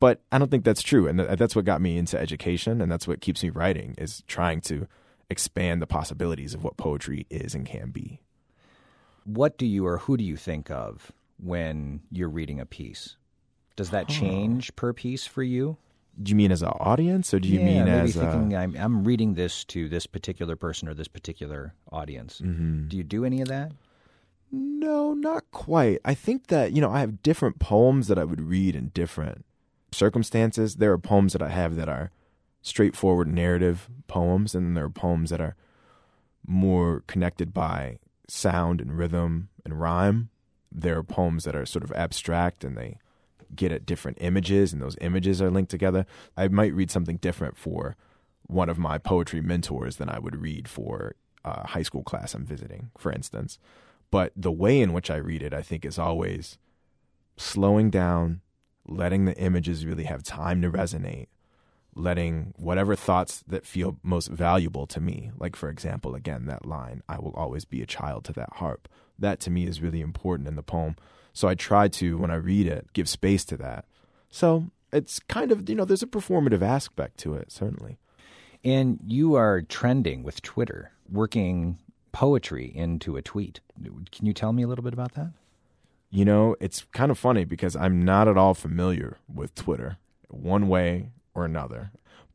but 0.00 0.20
I 0.32 0.38
don't 0.38 0.50
think 0.50 0.64
that's 0.64 0.82
true, 0.82 1.06
and 1.06 1.18
th- 1.18 1.38
that's 1.38 1.56
what 1.56 1.64
got 1.64 1.80
me 1.80 1.96
into 1.96 2.18
education, 2.18 2.80
and 2.80 2.90
that's 2.90 3.08
what 3.08 3.20
keeps 3.20 3.42
me 3.42 3.50
writing 3.50 3.94
is 3.98 4.22
trying 4.26 4.60
to 4.62 4.86
expand 5.30 5.80
the 5.80 5.86
possibilities 5.86 6.54
of 6.54 6.62
what 6.62 6.76
poetry 6.76 7.26
is 7.30 7.54
and 7.54 7.66
can 7.66 7.90
be. 7.90 8.20
What 9.24 9.56
do 9.56 9.66
you 9.66 9.86
or 9.86 9.98
who 9.98 10.16
do 10.16 10.24
you 10.24 10.36
think 10.36 10.70
of 10.70 11.12
when 11.38 12.00
you're 12.10 12.28
reading 12.28 12.60
a 12.60 12.66
piece? 12.66 13.16
Does 13.76 13.90
that 13.90 14.08
change 14.08 14.74
per 14.76 14.92
piece 14.92 15.26
for 15.26 15.42
you? 15.42 15.76
Do 16.22 16.30
you 16.30 16.36
mean 16.36 16.52
as 16.52 16.62
an 16.62 16.68
audience, 16.68 17.34
or 17.34 17.40
do 17.40 17.48
you 17.48 17.58
yeah, 17.58 17.64
mean 17.64 17.84
maybe 17.86 18.08
as 18.10 18.14
thinking 18.14 18.54
a, 18.54 18.58
I'm, 18.58 18.76
I'm 18.76 19.04
reading 19.04 19.34
this 19.34 19.64
to 19.66 19.88
this 19.88 20.06
particular 20.06 20.54
person 20.54 20.88
or 20.88 20.94
this 20.94 21.08
particular 21.08 21.74
audience? 21.90 22.40
Mm-hmm. 22.40 22.88
Do 22.88 22.96
you 22.96 23.02
do 23.02 23.24
any 23.24 23.40
of 23.40 23.48
that? 23.48 23.72
No, 24.52 25.14
not 25.14 25.50
quite. 25.50 25.98
I 26.04 26.14
think 26.14 26.46
that, 26.48 26.72
you 26.72 26.80
know, 26.80 26.90
I 26.90 27.00
have 27.00 27.22
different 27.22 27.58
poems 27.58 28.06
that 28.06 28.18
I 28.18 28.24
would 28.24 28.40
read 28.40 28.76
in 28.76 28.88
different 28.88 29.44
circumstances. 29.94 30.76
There 30.76 30.92
are 30.92 30.98
poems 30.98 31.32
that 31.32 31.42
I 31.42 31.48
have 31.48 31.76
that 31.76 31.88
are 31.88 32.10
straightforward 32.62 33.28
narrative 33.28 33.88
poems, 34.06 34.54
and 34.54 34.76
there 34.76 34.84
are 34.84 34.90
poems 34.90 35.30
that 35.30 35.40
are 35.40 35.56
more 36.46 37.02
connected 37.06 37.54
by 37.54 37.98
sound 38.28 38.80
and 38.80 38.96
rhythm 38.96 39.48
and 39.64 39.80
rhyme. 39.80 40.30
There 40.70 40.98
are 40.98 41.02
poems 41.02 41.44
that 41.44 41.56
are 41.56 41.66
sort 41.66 41.84
of 41.84 41.92
abstract 41.92 42.64
and 42.64 42.76
they 42.76 42.98
get 43.54 43.72
at 43.72 43.86
different 43.86 44.18
images, 44.20 44.72
and 44.72 44.82
those 44.82 44.96
images 45.00 45.40
are 45.40 45.50
linked 45.50 45.70
together. 45.70 46.06
I 46.36 46.48
might 46.48 46.74
read 46.74 46.90
something 46.90 47.18
different 47.18 47.56
for 47.56 47.96
one 48.46 48.68
of 48.68 48.78
my 48.78 48.98
poetry 48.98 49.40
mentors 49.40 49.96
than 49.96 50.08
I 50.08 50.18
would 50.18 50.36
read 50.36 50.68
for 50.68 51.14
a 51.44 51.68
high 51.68 51.82
school 51.82 52.02
class 52.02 52.34
I'm 52.34 52.44
visiting, 52.44 52.90
for 52.98 53.12
instance. 53.12 53.58
But 54.10 54.32
the 54.36 54.52
way 54.52 54.80
in 54.80 54.92
which 54.92 55.10
I 55.10 55.16
read 55.16 55.42
it, 55.42 55.54
I 55.54 55.62
think, 55.62 55.84
is 55.84 55.98
always 55.98 56.58
slowing 57.36 57.90
down, 57.90 58.40
letting 58.86 59.24
the 59.24 59.36
images 59.36 59.86
really 59.86 60.04
have 60.04 60.22
time 60.22 60.62
to 60.62 60.70
resonate, 60.70 61.28
letting 61.94 62.54
whatever 62.56 62.94
thoughts 62.96 63.42
that 63.46 63.66
feel 63.66 63.98
most 64.02 64.28
valuable 64.28 64.86
to 64.86 65.00
me, 65.00 65.30
like, 65.38 65.56
for 65.56 65.68
example, 65.68 66.14
again, 66.14 66.46
that 66.46 66.66
line, 66.66 67.02
I 67.08 67.18
will 67.18 67.34
always 67.34 67.64
be 67.64 67.82
a 67.82 67.86
child 67.86 68.24
to 68.24 68.32
that 68.34 68.54
harp. 68.54 68.88
That 69.18 69.40
to 69.40 69.50
me 69.50 69.66
is 69.66 69.80
really 69.80 70.00
important 70.00 70.48
in 70.48 70.56
the 70.56 70.62
poem. 70.62 70.96
So 71.32 71.48
I 71.48 71.54
try 71.54 71.88
to, 71.88 72.18
when 72.18 72.30
I 72.30 72.36
read 72.36 72.66
it, 72.66 72.92
give 72.92 73.08
space 73.08 73.44
to 73.46 73.56
that. 73.58 73.84
So 74.28 74.66
it's 74.92 75.20
kind 75.20 75.52
of, 75.52 75.68
you 75.68 75.74
know, 75.74 75.84
there's 75.84 76.02
a 76.02 76.06
performative 76.06 76.62
aspect 76.62 77.18
to 77.18 77.34
it, 77.34 77.50
certainly. 77.50 77.98
And 78.64 78.98
you 79.06 79.34
are 79.34 79.62
trending 79.62 80.22
with 80.22 80.42
Twitter, 80.42 80.92
working 81.10 81.78
poetry 82.12 82.72
into 82.74 83.16
a 83.16 83.22
tweet. 83.22 83.60
Can 84.10 84.26
you 84.26 84.32
tell 84.32 84.52
me 84.52 84.62
a 84.62 84.66
little 84.66 84.84
bit 84.84 84.92
about 84.92 85.14
that? 85.14 85.32
You 86.14 86.24
know, 86.24 86.54
it's 86.60 86.86
kind 86.92 87.10
of 87.10 87.18
funny 87.18 87.44
because 87.44 87.74
I'm 87.74 88.00
not 88.00 88.28
at 88.28 88.38
all 88.38 88.54
familiar 88.54 89.16
with 89.26 89.52
Twitter, 89.56 89.96
one 90.28 90.68
way 90.68 91.10
or 91.34 91.44
another. 91.44 91.90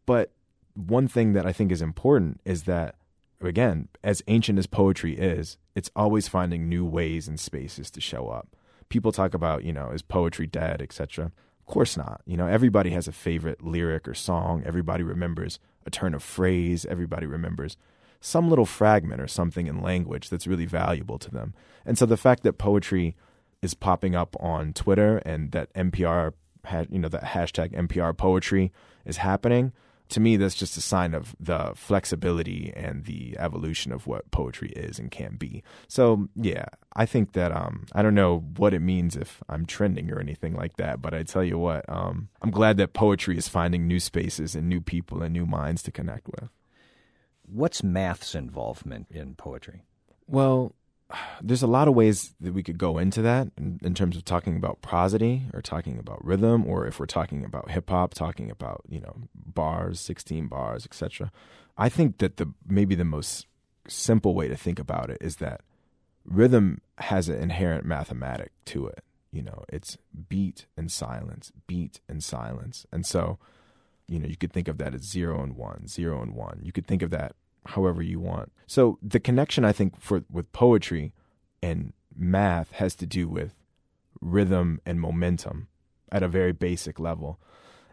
But 0.06 0.34
one 0.74 1.08
thing 1.08 1.32
that 1.32 1.46
I 1.46 1.54
think 1.54 1.72
is 1.72 1.82
important 1.82 2.42
is 2.44 2.64
that, 2.64 2.96
again, 3.40 3.88
as 4.04 4.22
ancient 4.28 4.60
as 4.60 4.68
poetry 4.68 5.18
is, 5.18 5.58
it's 5.76 5.90
always 5.96 6.28
finding 6.28 6.68
new 6.68 6.84
ways 6.84 7.30
and 7.30 7.40
spaces 7.40 7.90
to 7.92 8.02
show 8.02 8.28
up. 8.28 8.50
People 8.90 9.14
talk 9.14 9.34
about, 9.34 9.64
you 9.64 9.72
know, 9.72 9.92
is 9.92 10.02
poetry 10.02 10.46
dead, 10.46 10.82
etc. 10.82 11.32
Of 11.62 11.66
course 11.66 11.96
not. 11.96 12.20
You 12.26 12.36
know, 12.36 12.48
everybody 12.48 12.90
has 12.90 13.08
a 13.08 13.14
favorite 13.14 13.64
lyric 13.64 14.10
or 14.10 14.14
song. 14.14 14.62
Everybody 14.66 15.04
remembers 15.04 15.58
a 15.86 15.90
turn 15.90 16.14
of 16.14 16.22
phrase. 16.22 16.86
Everybody 16.86 17.28
remembers 17.28 17.78
some 18.20 18.50
little 18.50 18.66
fragment 18.66 19.22
or 19.22 19.28
something 19.30 19.68
in 19.68 19.82
language 19.82 20.30
that's 20.30 20.48
really 20.48 20.66
valuable 20.66 21.18
to 21.18 21.32
them. 21.32 21.54
And 21.86 21.98
so 21.98 22.06
the 22.06 22.18
fact 22.18 22.44
that 22.44 22.58
poetry 22.58 23.16
is 23.62 23.74
popping 23.74 24.16
up 24.16 24.36
on 24.40 24.74
Twitter 24.74 25.18
and 25.18 25.52
that 25.52 25.74
NPR 25.74 26.34
had, 26.66 26.88
you 26.92 27.00
know, 27.00 27.10
that 27.10 27.24
hashtag 27.24 27.74
NPR 27.74 28.16
poetry 28.16 28.72
is 29.06 29.18
happening, 29.18 29.74
to 30.10 30.20
me, 30.20 30.38
that's 30.38 30.56
just 30.56 30.76
a 30.76 30.82
sign 30.82 31.14
of 31.14 31.36
the 31.40 31.72
flexibility 31.76 32.74
and 32.76 33.06
the 33.06 33.38
evolution 33.38 33.92
of 33.92 34.08
what 34.08 34.30
poetry 34.32 34.70
is 34.72 34.98
and 34.98 35.12
can 35.12 35.36
be. 35.36 35.64
So, 35.88 36.28
yeah, 36.36 36.66
I 36.96 37.06
think 37.06 37.34
that 37.34 37.52
um, 37.52 37.86
I 37.94 38.02
don't 38.02 38.16
know 38.16 38.40
what 38.58 38.74
it 38.74 38.80
means 38.80 39.16
if 39.16 39.44
I'm 39.48 39.66
trending 39.66 40.12
or 40.12 40.20
anything 40.20 40.56
like 40.56 40.78
that, 40.78 41.00
but 41.00 41.14
I 41.14 41.24
tell 41.24 41.44
you 41.44 41.60
what, 41.60 41.86
um, 41.88 42.30
I'm 42.42 42.50
glad 42.50 42.78
that 42.78 42.94
poetry 42.94 43.38
is 43.38 43.48
finding 43.48 43.88
new 43.88 44.00
spaces 44.00 44.56
and 44.56 44.68
new 44.68 44.82
people 44.82 45.22
and 45.22 45.32
new 45.32 45.46
minds 45.46 45.84
to 45.84 45.92
connect 45.92 46.28
with. 46.28 46.50
What's 47.44 47.84
math's 47.84 48.34
involvement 48.34 49.08
in 49.12 49.36
poetry? 49.36 49.84
Well, 50.28 50.74
there's 51.42 51.64
a 51.64 51.68
lot 51.68 51.88
of 51.88 51.96
ways 51.96 52.34
that 52.40 52.54
we 52.54 52.64
could 52.64 52.78
go 52.78 52.98
into 52.98 53.22
that 53.22 53.50
in, 53.58 53.80
in, 53.84 53.94
terms 53.96 54.16
of 54.16 54.26
talking 54.26 54.56
about 54.56 54.82
prosody 54.82 55.48
or 55.54 55.62
talking 55.62 55.98
about 55.98 56.24
rhythm, 56.24 56.66
or 56.68 56.86
if 56.86 57.00
we're 57.00 57.08
talking 57.08 57.44
about 57.44 57.72
hip 57.72 57.90
hop, 57.90 58.14
talking 58.14 58.52
about 58.52 58.82
you 58.88 59.00
know 59.00 59.16
bars, 59.34 60.00
16 60.00 60.48
bars, 60.48 60.86
etc. 60.86 61.32
I 61.78 61.90
think 61.90 62.20
that 62.20 62.38
the 62.38 62.54
maybe 62.68 62.96
the 62.96 63.06
most 63.06 63.48
simple 63.88 64.36
way 64.36 64.48
to 64.48 64.56
think 64.56 64.78
about 64.78 65.10
it 65.10 65.18
is 65.20 65.38
that 65.38 65.62
rhythm 66.26 66.82
has 67.00 67.28
an 67.28 67.42
inherent 67.42 67.86
mathematic 67.86 68.52
to 68.66 68.88
it. 68.88 69.04
You 69.32 69.44
know, 69.44 69.64
it's 69.70 69.98
beat 70.28 70.68
and 70.78 70.92
silence, 70.92 71.52
beat 71.66 72.02
and 72.08 72.24
silence, 72.24 72.86
and 72.92 73.06
so 73.06 73.40
you 74.08 74.20
know 74.20 74.28
you 74.28 74.38
could 74.38 74.54
think 74.54 74.68
of 74.68 74.78
that 74.78 74.94
as 74.94 75.02
zero 75.02 75.42
and 75.42 75.56
one, 75.56 75.88
zero 75.88 76.22
and 76.22 76.36
one. 76.36 76.60
You 76.62 76.72
could 76.72 76.86
think 76.86 77.02
of 77.02 77.10
that 77.10 77.36
however 77.70 78.02
you 78.02 78.20
want. 78.20 78.52
So 78.68 79.00
the 79.02 79.20
connection 79.20 79.66
I 79.66 79.72
think 79.72 80.00
for 80.00 80.24
with 80.32 80.52
poetry 80.52 81.14
and 81.62 81.94
math 82.16 82.72
has 82.74 82.96
to 82.96 83.06
do 83.06 83.28
with 83.28 83.56
rhythm 84.22 84.80
and 84.86 85.00
momentum 85.00 85.68
at 86.12 86.24
a 86.24 86.28
very 86.28 86.52
basic 86.52 87.00
level. 87.00 87.40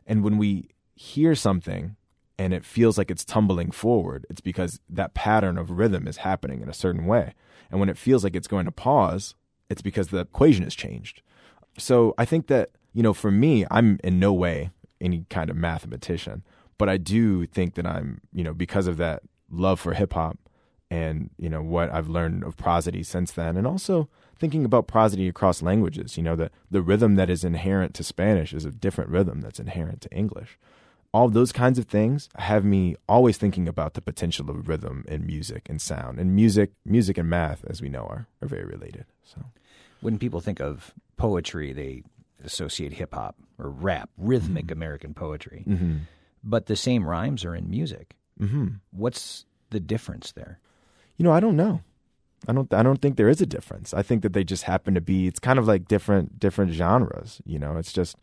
And 0.06 0.22
when 0.22 0.38
we 0.38 0.70
hear 0.94 1.34
something 1.34 1.96
and 2.38 2.52
it 2.52 2.64
feels 2.64 2.98
like 2.98 3.10
it's 3.10 3.24
tumbling 3.24 3.70
forward, 3.70 4.26
it's 4.28 4.40
because 4.40 4.80
that 4.88 5.14
pattern 5.14 5.58
of 5.58 5.70
rhythm 5.70 6.06
is 6.06 6.18
happening 6.18 6.60
in 6.60 6.68
a 6.68 6.74
certain 6.74 7.06
way. 7.06 7.34
And 7.70 7.80
when 7.80 7.88
it 7.88 7.98
feels 7.98 8.24
like 8.24 8.36
it's 8.36 8.48
going 8.48 8.66
to 8.66 8.72
pause, 8.72 9.34
it's 9.68 9.82
because 9.82 10.08
the 10.08 10.18
equation 10.18 10.64
has 10.64 10.74
changed. 10.74 11.22
So 11.78 12.14
I 12.18 12.24
think 12.24 12.46
that, 12.48 12.70
you 12.92 13.02
know, 13.02 13.12
for 13.12 13.30
me, 13.30 13.66
I'm 13.70 13.98
in 14.04 14.18
no 14.18 14.32
way 14.32 14.70
any 15.00 15.26
kind 15.28 15.50
of 15.50 15.56
mathematician, 15.56 16.42
but 16.78 16.88
I 16.88 16.96
do 16.96 17.46
think 17.46 17.74
that 17.74 17.86
I'm, 17.86 18.20
you 18.32 18.44
know, 18.44 18.54
because 18.54 18.86
of 18.86 18.96
that 18.98 19.22
love 19.50 19.80
for 19.80 19.94
hip 19.94 20.12
hop 20.12 20.38
and 20.90 21.30
you 21.36 21.48
know 21.48 21.62
what 21.62 21.92
I've 21.92 22.08
learned 22.08 22.44
of 22.44 22.56
prosody 22.56 23.02
since 23.02 23.32
then, 23.32 23.56
and 23.56 23.66
also 23.66 24.08
thinking 24.38 24.64
about 24.64 24.86
prosody 24.86 25.28
across 25.28 25.62
languages. 25.62 26.16
You 26.16 26.22
know 26.22 26.36
the 26.36 26.50
the 26.70 26.82
rhythm 26.82 27.16
that 27.16 27.30
is 27.30 27.44
inherent 27.44 27.94
to 27.94 28.04
Spanish 28.04 28.52
is 28.52 28.64
a 28.64 28.70
different 28.70 29.10
rhythm 29.10 29.40
that's 29.40 29.60
inherent 29.60 30.00
to 30.02 30.12
English. 30.12 30.58
All 31.12 31.28
those 31.28 31.50
kinds 31.50 31.78
of 31.78 31.86
things 31.86 32.28
have 32.36 32.64
me 32.64 32.94
always 33.08 33.38
thinking 33.38 33.68
about 33.68 33.94
the 33.94 34.02
potential 34.02 34.50
of 34.50 34.68
rhythm 34.68 35.04
in 35.08 35.26
music 35.26 35.68
and 35.68 35.80
sound. 35.80 36.18
And 36.18 36.36
music, 36.36 36.72
music 36.84 37.16
and 37.16 37.28
math, 37.28 37.64
as 37.66 37.80
we 37.80 37.88
know, 37.88 38.02
are 38.02 38.26
are 38.42 38.48
very 38.48 38.64
related. 38.64 39.06
So, 39.24 39.46
when 40.00 40.18
people 40.18 40.40
think 40.40 40.60
of 40.60 40.92
poetry, 41.16 41.72
they 41.72 42.02
associate 42.44 42.92
hip 42.92 43.14
hop 43.14 43.36
or 43.58 43.70
rap, 43.70 44.10
rhythmic 44.16 44.66
mm-hmm. 44.66 44.72
American 44.72 45.14
poetry. 45.14 45.64
Mm-hmm. 45.66 45.96
But 46.44 46.66
the 46.66 46.76
same 46.76 47.04
rhymes 47.04 47.44
are 47.44 47.56
in 47.56 47.68
music. 47.68 48.14
Mm-hmm. 48.40 48.66
What's 48.90 49.44
the 49.70 49.80
difference 49.80 50.32
there? 50.32 50.58
You 51.16 51.24
know, 51.24 51.32
I 51.32 51.40
don't 51.40 51.56
know. 51.56 51.82
I 52.46 52.52
don't. 52.52 52.72
I 52.72 52.82
don't 52.82 53.00
think 53.00 53.16
there 53.16 53.28
is 53.28 53.40
a 53.40 53.46
difference. 53.46 53.94
I 53.94 54.02
think 54.02 54.22
that 54.22 54.32
they 54.32 54.44
just 54.44 54.64
happen 54.64 54.94
to 54.94 55.00
be. 55.00 55.26
It's 55.26 55.40
kind 55.40 55.58
of 55.58 55.66
like 55.66 55.88
different 55.88 56.38
different 56.38 56.72
genres. 56.72 57.40
You 57.44 57.58
know, 57.58 57.76
it's 57.76 57.92
just 57.92 58.16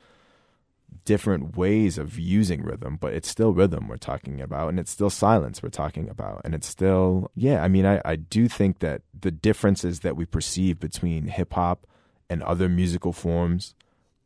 different 1.05 1.57
ways 1.57 1.97
of 1.97 2.19
using 2.19 2.63
rhythm, 2.63 2.97
but 2.99 3.13
it's 3.13 3.27
still 3.27 3.53
rhythm 3.53 3.87
we're 3.87 3.97
talking 3.97 4.39
about, 4.39 4.69
and 4.69 4.79
it's 4.79 4.91
still 4.91 5.09
silence 5.09 5.61
we're 5.61 5.69
talking 5.69 6.09
about, 6.09 6.41
and 6.45 6.53
it's 6.53 6.67
still 6.67 7.31
yeah. 7.35 7.63
I 7.63 7.67
mean, 7.67 7.85
I 7.85 8.01
I 8.05 8.15
do 8.15 8.47
think 8.47 8.79
that 8.79 9.01
the 9.19 9.31
differences 9.31 10.01
that 10.01 10.15
we 10.15 10.25
perceive 10.25 10.79
between 10.79 11.27
hip 11.27 11.53
hop 11.53 11.87
and 12.29 12.43
other 12.43 12.69
musical 12.69 13.13
forms 13.13 13.73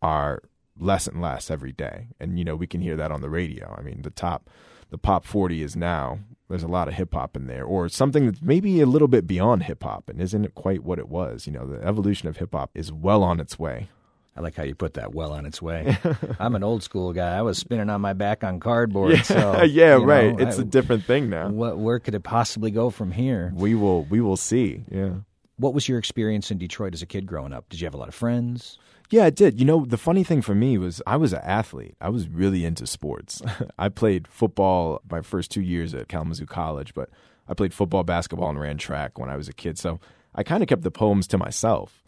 are 0.02 0.44
less 0.80 1.08
and 1.08 1.22
less 1.22 1.50
every 1.50 1.72
day, 1.72 2.08
and 2.20 2.38
you 2.38 2.46
know 2.46 2.56
we 2.56 2.68
can 2.68 2.82
hear 2.82 2.98
that 2.98 3.12
on 3.12 3.22
the 3.22 3.30
radio. 3.30 3.74
I 3.78 3.82
mean, 3.82 4.02
the 4.02 4.12
top 4.12 4.50
the 4.90 4.98
pop 4.98 5.26
40 5.26 5.62
is 5.62 5.76
now. 5.76 6.20
There's 6.50 6.64
a 6.64 6.68
lot 6.68 6.88
of 6.88 6.94
hip 6.94 7.14
hop 7.14 7.36
in 7.36 7.48
there, 7.48 7.66
or 7.66 7.90
something 7.90 8.26
that's 8.26 8.42
maybe 8.42 8.80
a 8.80 8.86
little 8.86 9.10
bit 9.10 9.28
beyond 9.28 9.64
hip 9.64 9.84
hop 9.84 10.10
and 10.10 10.22
isn't 10.22 10.56
quite 10.56 10.84
what 10.84 10.98
it 10.98 11.10
was. 11.10 11.46
You 11.46 11.52
know, 11.54 11.68
the 11.68 11.86
evolution 11.86 12.30
of 12.30 12.38
hip 12.38 12.54
hop 12.54 12.72
is 12.74 12.92
well 12.92 13.22
on 13.22 13.42
its 13.42 13.60
way. 13.60 13.90
I 14.38 14.42
like 14.42 14.56
how 14.56 14.64
you 14.64 14.76
put 14.76 14.94
that 14.94 15.16
well 15.16 15.34
on 15.34 15.48
its 15.48 15.62
way. 15.64 15.98
I'm 16.40 16.54
an 16.54 16.64
old 16.64 16.84
school 16.84 17.12
guy. 17.12 17.36
I 17.36 17.42
was 17.42 17.58
spinning 17.58 17.90
on 17.90 18.02
my 18.02 18.14
back 18.14 18.44
on 18.44 18.60
cardboard. 18.60 19.14
Yeah, 19.14 19.22
so, 19.24 19.64
yeah 19.64 19.98
right. 20.02 20.38
Know, 20.38 20.48
it's 20.48 20.60
I, 20.60 20.62
a 20.62 20.66
different 20.66 21.06
thing 21.06 21.30
now. 21.30 21.50
What, 21.50 21.80
where 21.80 22.00
could 22.00 22.14
it 22.14 22.24
possibly 22.24 22.70
go 22.70 22.92
from 22.92 23.12
here? 23.12 23.52
We 23.56 23.74
will. 23.74 24.04
We 24.04 24.22
will 24.22 24.38
see. 24.38 24.84
Yeah. 24.92 25.16
What 25.58 25.74
was 25.74 25.90
your 25.90 25.98
experience 25.98 26.52
in 26.52 26.60
Detroit 26.60 26.94
as 26.94 27.02
a 27.02 27.08
kid 27.08 27.26
growing 27.26 27.52
up? 27.52 27.68
Did 27.70 27.82
you 27.82 27.88
have 27.88 27.96
a 27.96 27.98
lot 27.98 28.10
of 28.10 28.16
friends? 28.16 28.78
Yeah, 29.10 29.26
it 29.28 29.36
did. 29.36 29.60
You 29.60 29.66
know, 29.66 29.86
the 29.86 29.98
funny 29.98 30.24
thing 30.24 30.42
for 30.42 30.54
me 30.54 30.78
was 30.78 31.02
I 31.08 31.16
was 31.16 31.32
an 31.32 31.42
athlete. 31.44 31.96
I 32.02 32.10
was 32.10 32.28
really 32.28 32.66
into 32.66 32.86
sports. 32.86 33.42
I 33.80 33.90
played 33.90 34.28
football 34.28 35.02
my 35.10 35.22
first 35.22 35.50
two 35.52 35.62
years 35.62 35.94
at 35.94 36.10
Kalamazoo 36.10 36.46
College, 36.46 36.94
but 36.94 37.10
I 37.48 37.54
played 37.54 37.74
football, 37.74 38.04
basketball, 38.04 38.50
and 38.50 38.60
ran 38.60 38.78
track 38.78 39.18
when 39.18 39.30
I 39.30 39.38
was 39.38 39.48
a 39.48 39.54
kid. 39.54 39.78
So 39.78 40.00
I 40.36 40.44
kind 40.44 40.62
of 40.62 40.68
kept 40.68 40.84
the 40.84 40.92
poems 40.92 41.26
to 41.28 41.38
myself. 41.38 42.04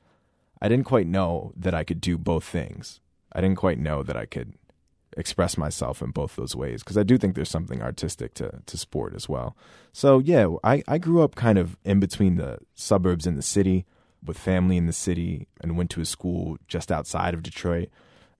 I 0.61 0.67
didn't 0.67 0.85
quite 0.85 1.07
know 1.07 1.53
that 1.55 1.73
I 1.73 1.85
could 1.85 2.01
do 2.01 2.17
both 2.17 2.43
things. 2.43 2.99
I 3.31 3.39
didn't 3.39 3.57
quite 3.57 3.79
know 3.79 4.03
that 4.03 4.17
I 4.17 4.25
could 4.25 4.53
express 5.17 5.57
myself 5.57 6.01
in 6.01 6.11
both 6.11 6.35
those 6.35 6.55
ways 6.55 6.83
because 6.83 6.97
I 6.97 7.03
do 7.03 7.17
think 7.17 7.35
there's 7.35 7.49
something 7.49 7.81
artistic 7.81 8.33
to, 8.35 8.61
to 8.65 8.77
sport 8.77 9.13
as 9.15 9.29
well. 9.29 9.55
So, 9.93 10.19
yeah, 10.19 10.47
I, 10.63 10.83
I 10.87 10.97
grew 10.97 11.21
up 11.21 11.35
kind 11.35 11.57
of 11.57 11.77
in 11.85 11.99
between 11.99 12.35
the 12.35 12.59
suburbs 12.75 13.25
and 13.25 13.37
the 13.37 13.41
city 13.41 13.85
with 14.23 14.37
family 14.37 14.77
in 14.77 14.85
the 14.85 14.93
city 14.93 15.47
and 15.61 15.77
went 15.77 15.89
to 15.91 16.01
a 16.01 16.05
school 16.05 16.57
just 16.67 16.91
outside 16.91 17.33
of 17.33 17.43
Detroit. 17.43 17.89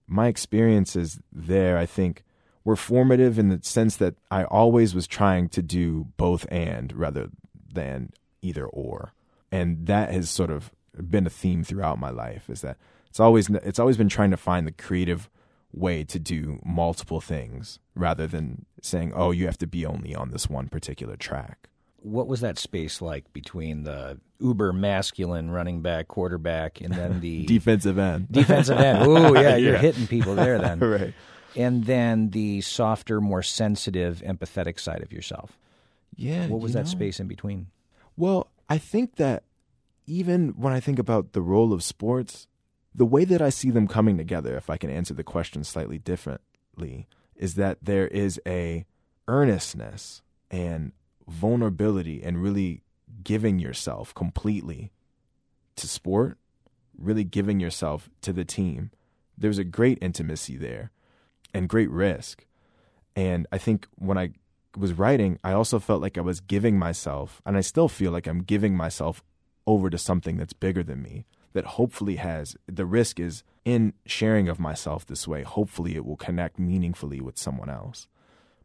my 0.06 0.26
experiences 0.26 1.20
there, 1.32 1.78
I 1.78 1.86
think, 1.86 2.24
were 2.64 2.76
formative 2.76 3.38
in 3.38 3.48
the 3.48 3.60
sense 3.62 3.96
that 3.96 4.16
I 4.30 4.44
always 4.44 4.94
was 4.94 5.06
trying 5.06 5.48
to 5.50 5.62
do 5.62 6.08
both 6.16 6.46
and 6.50 6.92
rather 6.92 7.28
than 7.72 8.10
either 8.42 8.66
or. 8.66 9.12
And 9.52 9.86
that 9.86 10.12
has 10.12 10.28
sort 10.28 10.50
of 10.50 10.72
been 11.08 11.26
a 11.26 11.30
theme 11.30 11.64
throughout 11.64 11.98
my 11.98 12.10
life 12.10 12.50
is 12.50 12.60
that 12.62 12.76
it's 13.08 13.20
always 13.20 13.48
it's 13.48 13.78
always 13.78 13.96
been 13.96 14.08
trying 14.08 14.30
to 14.32 14.36
find 14.36 14.66
the 14.66 14.72
creative 14.72 15.30
way 15.72 16.04
to 16.04 16.18
do 16.18 16.60
multiple 16.64 17.20
things 17.20 17.78
rather 17.94 18.26
than 18.26 18.66
saying, 18.82 19.12
"Oh, 19.14 19.30
you 19.30 19.46
have 19.46 19.58
to 19.58 19.66
be 19.66 19.86
only 19.86 20.14
on 20.14 20.30
this 20.30 20.50
one 20.50 20.68
particular 20.68 21.16
track." 21.16 21.69
What 22.02 22.26
was 22.28 22.40
that 22.40 22.58
space 22.58 23.00
like 23.02 23.32
between 23.32 23.82
the 23.84 24.18
uber 24.38 24.72
masculine 24.72 25.50
running 25.50 25.82
back, 25.82 26.08
quarterback, 26.08 26.80
and 26.80 26.92
then 26.94 27.20
the 27.20 27.44
defensive 27.46 27.98
end? 27.98 28.28
Defensive 28.30 28.78
end. 28.78 29.06
Ooh, 29.06 29.34
yeah, 29.34 29.56
you're 29.56 29.72
Yeah. 29.74 29.78
hitting 29.78 30.06
people 30.06 30.34
there 30.34 30.58
then. 30.58 30.78
right. 30.80 31.14
And 31.56 31.84
then 31.84 32.30
the 32.30 32.60
softer, 32.62 33.20
more 33.20 33.42
sensitive, 33.42 34.22
empathetic 34.24 34.78
side 34.80 35.02
of 35.02 35.12
yourself. 35.12 35.58
Yeah. 36.16 36.46
What 36.46 36.60
was 36.60 36.72
that 36.74 36.84
know? 36.84 36.90
space 36.90 37.20
in 37.20 37.26
between? 37.26 37.66
Well, 38.16 38.48
I 38.68 38.78
think 38.78 39.16
that 39.16 39.42
even 40.06 40.50
when 40.50 40.72
I 40.72 40.80
think 40.80 40.98
about 40.98 41.32
the 41.32 41.42
role 41.42 41.72
of 41.72 41.82
sports, 41.82 42.46
the 42.94 43.04
way 43.06 43.24
that 43.24 43.40
I 43.42 43.50
see 43.50 43.70
them 43.70 43.86
coming 43.88 44.16
together, 44.16 44.56
if 44.56 44.70
I 44.70 44.76
can 44.76 44.90
answer 44.90 45.14
the 45.14 45.22
question 45.24 45.64
slightly 45.64 45.98
differently, 45.98 47.06
is 47.36 47.54
that 47.56 47.78
there 47.82 48.06
is 48.08 48.40
a 48.46 48.84
earnestness 49.28 50.22
and 50.50 50.92
vulnerability 51.30 52.22
and 52.22 52.42
really 52.42 52.82
giving 53.22 53.58
yourself 53.58 54.14
completely 54.14 54.90
to 55.76 55.86
sport, 55.86 56.38
really 56.98 57.24
giving 57.24 57.60
yourself 57.60 58.10
to 58.22 58.32
the 58.32 58.44
team. 58.44 58.90
There's 59.38 59.58
a 59.58 59.64
great 59.64 59.98
intimacy 60.02 60.56
there 60.56 60.90
and 61.54 61.68
great 61.68 61.90
risk. 61.90 62.46
And 63.16 63.46
I 63.50 63.58
think 63.58 63.86
when 63.96 64.18
I 64.18 64.30
was 64.76 64.92
writing, 64.92 65.38
I 65.42 65.52
also 65.52 65.78
felt 65.78 66.02
like 66.02 66.18
I 66.18 66.22
was 66.22 66.40
giving 66.40 66.78
myself, 66.78 67.42
and 67.44 67.56
I 67.56 67.60
still 67.60 67.88
feel 67.88 68.12
like 68.12 68.26
I'm 68.26 68.42
giving 68.42 68.76
myself 68.76 69.22
over 69.66 69.90
to 69.90 69.98
something 69.98 70.36
that's 70.36 70.52
bigger 70.52 70.82
than 70.82 71.02
me, 71.02 71.26
that 71.52 71.64
hopefully 71.64 72.16
has 72.16 72.56
the 72.66 72.86
risk 72.86 73.18
is 73.18 73.42
in 73.64 73.92
sharing 74.06 74.48
of 74.48 74.60
myself 74.60 75.04
this 75.06 75.26
way, 75.26 75.42
hopefully 75.42 75.96
it 75.96 76.04
will 76.04 76.16
connect 76.16 76.58
meaningfully 76.58 77.20
with 77.20 77.38
someone 77.38 77.68
else. 77.68 78.06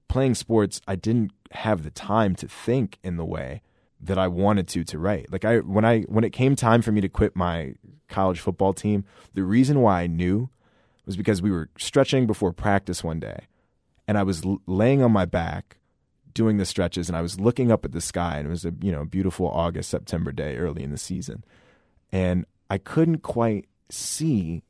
Playing 0.07 0.35
sports, 0.35 0.81
I 0.87 0.95
didn't 0.95 1.31
have 1.51 1.83
the 1.83 1.91
time 1.91 2.35
to 2.35 2.47
think 2.47 2.99
in 3.03 3.17
the 3.17 3.25
way 3.25 3.61
that 3.99 4.17
I 4.17 4.27
wanted 4.27 4.67
to 4.69 4.83
to 4.83 4.99
write. 4.99 5.31
Like 5.31 5.45
I 5.45 5.59
when 5.59 5.85
I 5.85 6.01
when 6.01 6.23
it 6.23 6.31
came 6.31 6.55
time 6.55 6.81
for 6.81 6.91
me 6.91 7.01
to 7.01 7.09
quit 7.09 7.35
my 7.35 7.75
college 8.07 8.39
football 8.39 8.73
team, 8.73 9.03
the 9.33 9.43
reason 9.43 9.81
why 9.81 10.03
I 10.03 10.07
knew 10.07 10.49
was 11.05 11.17
because 11.17 11.41
we 11.41 11.51
were 11.51 11.69
stretching 11.77 12.27
before 12.27 12.51
practice 12.51 13.03
one 13.03 13.19
day 13.19 13.47
and 14.07 14.17
I 14.17 14.23
was 14.23 14.45
l- 14.45 14.61
laying 14.65 15.01
on 15.01 15.11
my 15.11 15.25
back 15.25 15.77
doing 16.33 16.57
the 16.57 16.65
stretches 16.65 17.07
and 17.07 17.17
I 17.17 17.21
was 17.21 17.39
looking 17.39 17.71
up 17.71 17.85
at 17.85 17.91
the 17.91 18.01
sky 18.01 18.37
and 18.37 18.47
it 18.47 18.49
was 18.49 18.65
a 18.65 18.73
you 18.81 18.91
know 18.91 19.05
beautiful 19.05 19.47
August 19.47 19.89
September 19.89 20.31
day 20.31 20.57
early 20.57 20.83
in 20.83 20.91
the 20.91 20.97
season 20.97 21.43
and 22.11 22.45
I 22.69 22.77
couldn't 22.77 23.19
quite 23.19 23.67
see 23.89 24.63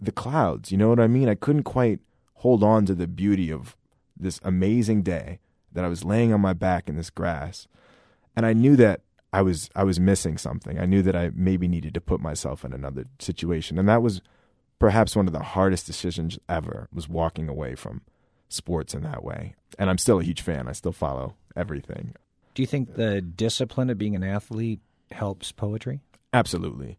the 0.00 0.12
clouds 0.12 0.70
you 0.70 0.78
know 0.78 0.88
what 0.88 1.00
I 1.00 1.06
mean 1.06 1.28
I 1.28 1.34
couldn't 1.34 1.64
quite 1.64 2.00
hold 2.36 2.62
on 2.62 2.86
to 2.86 2.94
the 2.94 3.06
beauty 3.06 3.50
of 3.50 3.76
this 4.16 4.40
amazing 4.42 5.02
day 5.02 5.40
that 5.72 5.84
I 5.84 5.88
was 5.88 6.04
laying 6.04 6.32
on 6.32 6.40
my 6.40 6.52
back 6.52 6.88
in 6.88 6.96
this 6.96 7.10
grass 7.10 7.66
and 8.36 8.46
I 8.46 8.52
knew 8.52 8.76
that 8.76 9.00
I 9.32 9.42
was 9.42 9.70
I 9.74 9.84
was 9.84 9.98
missing 9.98 10.38
something 10.38 10.78
I 10.78 10.86
knew 10.86 11.02
that 11.02 11.16
I 11.16 11.30
maybe 11.34 11.68
needed 11.68 11.94
to 11.94 12.00
put 12.00 12.20
myself 12.20 12.64
in 12.64 12.72
another 12.72 13.04
situation 13.18 13.78
and 13.78 13.88
that 13.88 14.02
was 14.02 14.20
perhaps 14.78 15.16
one 15.16 15.26
of 15.26 15.32
the 15.32 15.42
hardest 15.42 15.86
decisions 15.86 16.38
ever 16.48 16.88
was 16.92 17.08
walking 17.08 17.48
away 17.48 17.74
from 17.74 18.02
sports 18.48 18.94
in 18.94 19.02
that 19.02 19.24
way. 19.24 19.54
And 19.78 19.90
I'm 19.90 19.98
still 19.98 20.20
a 20.20 20.24
huge 20.24 20.42
fan. 20.42 20.68
I 20.68 20.72
still 20.72 20.92
follow 20.92 21.34
everything. 21.56 22.14
Do 22.54 22.62
you 22.62 22.66
think 22.66 22.94
the 22.94 23.20
discipline 23.20 23.90
of 23.90 23.98
being 23.98 24.14
an 24.14 24.22
athlete 24.22 24.80
helps 25.10 25.52
poetry? 25.52 26.00
Absolutely. 26.32 26.98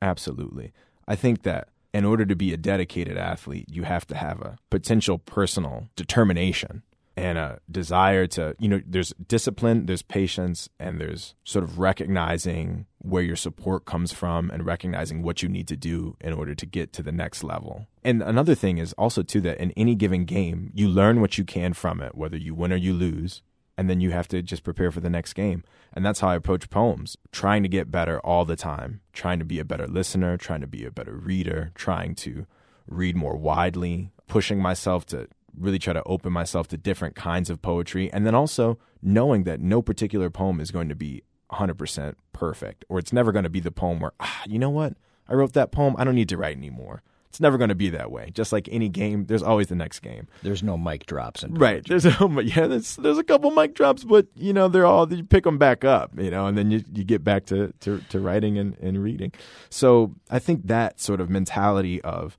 Absolutely. 0.00 0.72
I 1.08 1.16
think 1.16 1.42
that 1.42 1.68
in 1.92 2.04
order 2.04 2.24
to 2.24 2.34
be 2.34 2.52
a 2.52 2.56
dedicated 2.56 3.16
athlete, 3.16 3.66
you 3.68 3.82
have 3.82 4.06
to 4.06 4.16
have 4.16 4.40
a 4.40 4.56
potential 4.70 5.18
personal 5.18 5.88
determination 5.96 6.82
and 7.16 7.36
a 7.36 7.60
desire 7.70 8.26
to, 8.26 8.56
you 8.58 8.68
know, 8.68 8.80
there's 8.86 9.12
discipline, 9.28 9.86
there's 9.86 10.02
patience, 10.02 10.70
and 10.78 10.98
there's 10.98 11.34
sort 11.44 11.62
of 11.62 11.78
recognizing 11.78 12.86
where 12.98 13.22
your 13.22 13.36
support 13.36 13.84
comes 13.84 14.12
from 14.12 14.50
and 14.50 14.64
recognizing 14.64 15.22
what 15.22 15.42
you 15.42 15.48
need 15.48 15.68
to 15.68 15.76
do 15.76 16.16
in 16.20 16.32
order 16.32 16.54
to 16.54 16.64
get 16.64 16.92
to 16.94 17.02
the 17.02 17.12
next 17.12 17.44
level. 17.44 17.86
And 18.02 18.22
another 18.22 18.54
thing 18.54 18.78
is 18.78 18.94
also, 18.94 19.22
too, 19.22 19.42
that 19.42 19.58
in 19.58 19.72
any 19.72 19.94
given 19.94 20.24
game, 20.24 20.70
you 20.72 20.88
learn 20.88 21.20
what 21.20 21.36
you 21.36 21.44
can 21.44 21.74
from 21.74 22.00
it, 22.00 22.14
whether 22.14 22.36
you 22.36 22.54
win 22.54 22.72
or 22.72 22.76
you 22.76 22.94
lose. 22.94 23.42
And 23.76 23.88
then 23.88 24.00
you 24.00 24.10
have 24.10 24.28
to 24.28 24.42
just 24.42 24.64
prepare 24.64 24.90
for 24.90 25.00
the 25.00 25.10
next 25.10 25.32
game. 25.32 25.64
And 25.92 26.04
that's 26.04 26.20
how 26.20 26.28
I 26.28 26.36
approach 26.36 26.70
poems, 26.70 27.16
trying 27.32 27.62
to 27.62 27.68
get 27.68 27.90
better 27.90 28.20
all 28.20 28.44
the 28.44 28.56
time, 28.56 29.00
trying 29.12 29.38
to 29.38 29.44
be 29.44 29.58
a 29.58 29.64
better 29.64 29.86
listener, 29.86 30.36
trying 30.36 30.60
to 30.60 30.66
be 30.66 30.84
a 30.84 30.90
better 30.90 31.14
reader, 31.14 31.72
trying 31.74 32.14
to 32.16 32.46
read 32.86 33.16
more 33.16 33.36
widely, 33.36 34.10
pushing 34.26 34.60
myself 34.60 35.06
to 35.06 35.28
really 35.58 35.78
try 35.78 35.92
to 35.92 36.02
open 36.04 36.32
myself 36.32 36.68
to 36.68 36.76
different 36.76 37.14
kinds 37.14 37.50
of 37.50 37.62
poetry. 37.62 38.12
And 38.12 38.26
then 38.26 38.34
also 38.34 38.78
knowing 39.02 39.44
that 39.44 39.60
no 39.60 39.82
particular 39.82 40.30
poem 40.30 40.60
is 40.60 40.70
going 40.70 40.88
to 40.88 40.94
be 40.94 41.22
100% 41.50 42.14
perfect, 42.32 42.84
or 42.88 42.98
it's 42.98 43.12
never 43.12 43.32
going 43.32 43.44
to 43.44 43.50
be 43.50 43.60
the 43.60 43.70
poem 43.70 44.00
where, 44.00 44.12
ah, 44.20 44.42
you 44.46 44.58
know 44.58 44.70
what? 44.70 44.94
I 45.28 45.34
wrote 45.34 45.52
that 45.52 45.72
poem. 45.72 45.94
I 45.98 46.04
don't 46.04 46.14
need 46.14 46.28
to 46.30 46.36
write 46.36 46.56
anymore. 46.56 47.02
It's 47.32 47.40
never 47.40 47.56
going 47.56 47.70
to 47.70 47.74
be 47.74 47.88
that 47.88 48.10
way. 48.10 48.30
Just 48.34 48.52
like 48.52 48.68
any 48.70 48.90
game, 48.90 49.24
there's 49.24 49.42
always 49.42 49.68
the 49.68 49.74
next 49.74 50.00
game. 50.00 50.28
There's 50.42 50.62
no 50.62 50.76
mic 50.76 51.06
drops 51.06 51.42
in 51.42 51.54
Right. 51.54 51.82
There's 51.82 52.04
a 52.04 52.14
yeah. 52.44 52.66
There's 52.66 52.96
there's 52.96 53.16
a 53.16 53.24
couple 53.24 53.50
mic 53.52 53.74
drops, 53.74 54.04
but 54.04 54.26
you 54.34 54.52
know 54.52 54.68
they're 54.68 54.84
all 54.84 55.10
you 55.10 55.24
pick 55.24 55.44
them 55.44 55.56
back 55.56 55.82
up, 55.82 56.10
you 56.18 56.30
know, 56.30 56.44
and 56.46 56.58
then 56.58 56.70
you 56.70 56.84
you 56.92 57.04
get 57.04 57.24
back 57.24 57.46
to 57.46 57.72
to, 57.80 58.02
to 58.10 58.20
writing 58.20 58.58
and, 58.58 58.76
and 58.80 59.02
reading. 59.02 59.32
So 59.70 60.14
I 60.28 60.40
think 60.40 60.66
that 60.66 61.00
sort 61.00 61.22
of 61.22 61.30
mentality 61.30 62.02
of 62.02 62.36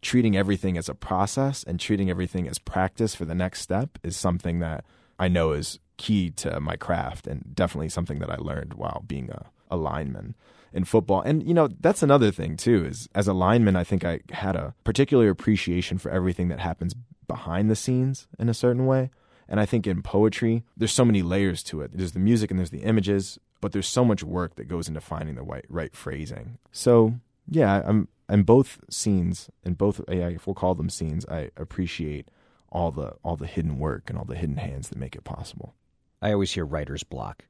treating 0.00 0.36
everything 0.36 0.78
as 0.78 0.88
a 0.88 0.94
process 0.94 1.64
and 1.64 1.80
treating 1.80 2.08
everything 2.08 2.46
as 2.46 2.60
practice 2.60 3.16
for 3.16 3.24
the 3.24 3.34
next 3.34 3.62
step 3.62 3.98
is 4.04 4.16
something 4.16 4.60
that 4.60 4.84
I 5.18 5.26
know 5.26 5.50
is 5.50 5.80
key 5.96 6.30
to 6.30 6.60
my 6.60 6.76
craft 6.76 7.26
and 7.26 7.52
definitely 7.52 7.88
something 7.88 8.20
that 8.20 8.30
I 8.30 8.36
learned 8.36 8.74
while 8.74 9.02
being 9.08 9.28
a, 9.28 9.46
a 9.72 9.76
lineman 9.76 10.36
in 10.72 10.84
football. 10.84 11.20
And 11.20 11.46
you 11.46 11.54
know, 11.54 11.68
that's 11.80 12.02
another 12.02 12.30
thing 12.30 12.56
too 12.56 12.84
is 12.84 13.08
as 13.14 13.28
a 13.28 13.32
lineman 13.32 13.76
I 13.76 13.84
think 13.84 14.04
I 14.04 14.20
had 14.30 14.56
a 14.56 14.74
particular 14.84 15.28
appreciation 15.28 15.98
for 15.98 16.10
everything 16.10 16.48
that 16.48 16.60
happens 16.60 16.94
behind 17.26 17.70
the 17.70 17.76
scenes 17.76 18.28
in 18.38 18.48
a 18.48 18.54
certain 18.54 18.86
way. 18.86 19.10
And 19.48 19.60
I 19.60 19.66
think 19.66 19.86
in 19.86 20.02
poetry, 20.02 20.64
there's 20.76 20.92
so 20.92 21.04
many 21.04 21.22
layers 21.22 21.62
to 21.64 21.80
it. 21.80 21.92
There's 21.94 22.12
the 22.12 22.18
music 22.18 22.50
and 22.50 22.58
there's 22.58 22.70
the 22.70 22.82
images, 22.82 23.38
but 23.60 23.72
there's 23.72 23.86
so 23.86 24.04
much 24.04 24.24
work 24.24 24.56
that 24.56 24.68
goes 24.68 24.88
into 24.88 25.00
finding 25.00 25.36
the 25.36 25.42
right, 25.42 25.64
right 25.68 25.94
phrasing. 25.94 26.58
So 26.72 27.14
yeah, 27.48 27.82
I'm 27.84 28.08
in 28.28 28.42
both 28.42 28.80
scenes, 28.90 29.50
in 29.64 29.74
both 29.74 30.00
yeah, 30.08 30.28
if 30.28 30.46
we'll 30.46 30.54
call 30.54 30.74
them 30.74 30.90
scenes, 30.90 31.24
I 31.26 31.50
appreciate 31.56 32.28
all 32.70 32.90
the 32.90 33.14
all 33.22 33.36
the 33.36 33.46
hidden 33.46 33.78
work 33.78 34.10
and 34.10 34.18
all 34.18 34.24
the 34.24 34.36
hidden 34.36 34.56
hands 34.56 34.88
that 34.88 34.98
make 34.98 35.14
it 35.14 35.24
possible. 35.24 35.74
I 36.20 36.32
always 36.32 36.52
hear 36.52 36.64
writer's 36.64 37.04
block. 37.04 37.44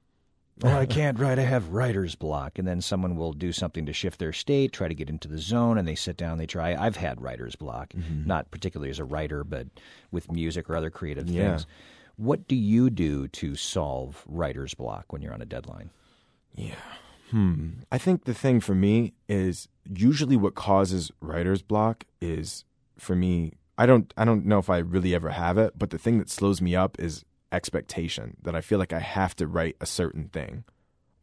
Oh, 0.64 0.68
I 0.68 0.86
can't 0.98 1.18
write. 1.18 1.38
I 1.38 1.42
have 1.42 1.68
writer's 1.70 2.14
block. 2.14 2.58
And 2.58 2.66
then 2.66 2.80
someone 2.80 3.16
will 3.16 3.32
do 3.32 3.52
something 3.52 3.84
to 3.86 3.92
shift 3.92 4.18
their 4.18 4.32
state, 4.32 4.72
try 4.72 4.88
to 4.88 4.94
get 4.94 5.10
into 5.10 5.28
the 5.28 5.38
zone, 5.38 5.76
and 5.78 5.86
they 5.86 5.94
sit 5.94 6.16
down, 6.16 6.38
they 6.38 6.46
try. 6.46 6.74
I've 6.74 6.96
had 6.96 7.20
writer's 7.20 7.56
block, 7.56 7.92
not 8.24 8.50
particularly 8.50 8.90
as 8.90 8.98
a 8.98 9.04
writer, 9.04 9.44
but 9.44 9.66
with 10.10 10.30
music 10.32 10.68
or 10.70 10.76
other 10.76 10.90
creative 10.90 11.28
Yeah. 11.28 11.50
things. 11.50 11.66
What 12.16 12.48
do 12.48 12.56
you 12.56 12.88
do 12.88 13.28
to 13.28 13.56
solve 13.56 14.24
writer's 14.26 14.72
block 14.74 15.12
when 15.12 15.20
you're 15.20 15.34
on 15.34 15.42
a 15.42 15.46
deadline? 15.46 15.90
Yeah. 16.54 16.74
Hmm. 17.30 17.70
I 17.92 17.98
think 17.98 18.24
the 18.24 18.32
thing 18.32 18.60
for 18.60 18.74
me 18.74 19.12
is 19.28 19.68
usually 19.84 20.36
what 20.36 20.54
causes 20.54 21.10
writer's 21.20 21.60
block 21.60 22.04
is 22.20 22.64
for 22.98 23.14
me 23.16 23.52
I 23.76 23.84
don't 23.84 24.14
I 24.16 24.24
don't 24.24 24.46
know 24.46 24.58
if 24.58 24.70
I 24.70 24.78
really 24.78 25.12
ever 25.14 25.30
have 25.30 25.58
it, 25.58 25.76
but 25.78 25.90
the 25.90 25.98
thing 25.98 26.18
that 26.18 26.30
slows 26.30 26.62
me 26.62 26.74
up 26.76 26.98
is 27.00 27.24
expectation 27.52 28.36
that 28.42 28.56
I 28.56 28.60
feel 28.60 28.78
like 28.78 28.92
I 28.92 29.00
have 29.00 29.36
to 29.36 29.46
write 29.46 29.76
a 29.80 29.86
certain 29.86 30.28
thing. 30.28 30.64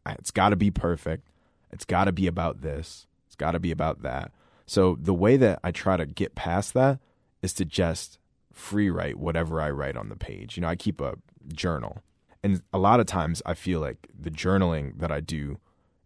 It's 0.05 0.31
got 0.31 0.49
to 0.49 0.55
be 0.55 0.71
perfect. 0.71 1.27
It's 1.71 1.85
got 1.85 2.05
to 2.05 2.11
be 2.11 2.27
about 2.27 2.61
this. 2.61 3.07
It's 3.27 3.35
got 3.35 3.51
to 3.51 3.59
be 3.59 3.71
about 3.71 4.01
that. 4.03 4.31
So 4.65 4.97
the 4.99 5.13
way 5.13 5.37
that 5.37 5.59
I 5.63 5.71
try 5.71 5.97
to 5.97 6.05
get 6.05 6.35
past 6.35 6.73
that 6.73 6.99
is 7.41 7.53
to 7.55 7.65
just 7.65 8.19
free 8.51 8.89
write 8.89 9.17
whatever 9.17 9.59
I 9.59 9.71
write 9.71 9.97
on 9.97 10.09
the 10.09 10.15
page. 10.15 10.55
You 10.55 10.61
know, 10.61 10.69
I 10.69 10.75
keep 10.75 11.01
a 11.01 11.15
journal. 11.53 12.03
And 12.43 12.61
a 12.71 12.77
lot 12.77 12.99
of 12.99 13.05
times 13.05 13.41
I 13.45 13.53
feel 13.53 13.79
like 13.79 14.07
the 14.17 14.31
journaling 14.31 14.99
that 14.99 15.11
I 15.11 15.19
do 15.19 15.59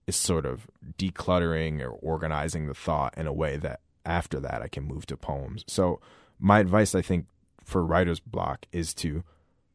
is 0.06 0.16
sort 0.16 0.46
of 0.46 0.68
decluttering 0.98 1.82
or 1.82 1.90
organizing 1.90 2.68
the 2.68 2.74
thought 2.74 3.14
in 3.18 3.28
a 3.28 3.34
way 3.34 3.58
that 3.58 3.82
after 4.06 4.40
that 4.40 4.62
I 4.62 4.68
can 4.68 4.86
move 4.86 5.06
to 5.08 5.18
poems. 5.18 5.66
So 5.68 6.00
my 6.40 6.60
advice 6.60 6.96
I 6.96 7.02
think 7.02 7.26
for 7.64 7.86
writer's 7.86 8.22
block 8.22 8.66
is 8.72 8.94
to 8.96 9.24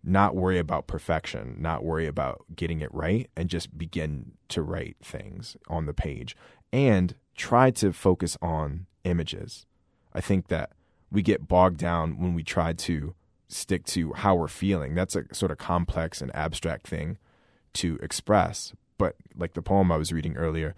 not 0.04 0.34
worry 0.34 0.58
about 0.58 0.86
perfection, 0.86 1.56
not 1.58 1.84
worry 1.84 2.06
about 2.06 2.44
getting 2.54 2.80
it 2.80 2.92
right 2.92 3.30
and 3.36 3.48
just 3.48 3.76
begin 3.76 4.32
to 4.48 4.62
write 4.62 4.96
things 5.02 5.56
on 5.68 5.86
the 5.86 5.94
page 5.94 6.36
and 6.72 7.14
try 7.36 7.70
to 7.70 7.92
focus 7.92 8.36
on 8.42 8.86
images. 9.04 9.66
I 10.12 10.20
think 10.20 10.48
that 10.48 10.70
we 11.10 11.22
get 11.22 11.48
bogged 11.48 11.78
down 11.78 12.18
when 12.20 12.34
we 12.34 12.42
try 12.42 12.72
to 12.72 13.14
stick 13.48 13.84
to 13.84 14.12
how 14.14 14.34
we're 14.34 14.48
feeling. 14.48 14.94
That's 14.94 15.14
a 15.14 15.24
sort 15.32 15.52
of 15.52 15.58
complex 15.58 16.20
and 16.20 16.34
abstract 16.34 16.86
thing 16.86 17.18
to 17.74 17.98
express. 18.02 18.72
But 18.98 19.16
like 19.36 19.54
the 19.54 19.62
poem 19.62 19.92
I 19.92 19.96
was 19.96 20.12
reading 20.12 20.36
earlier, 20.36 20.74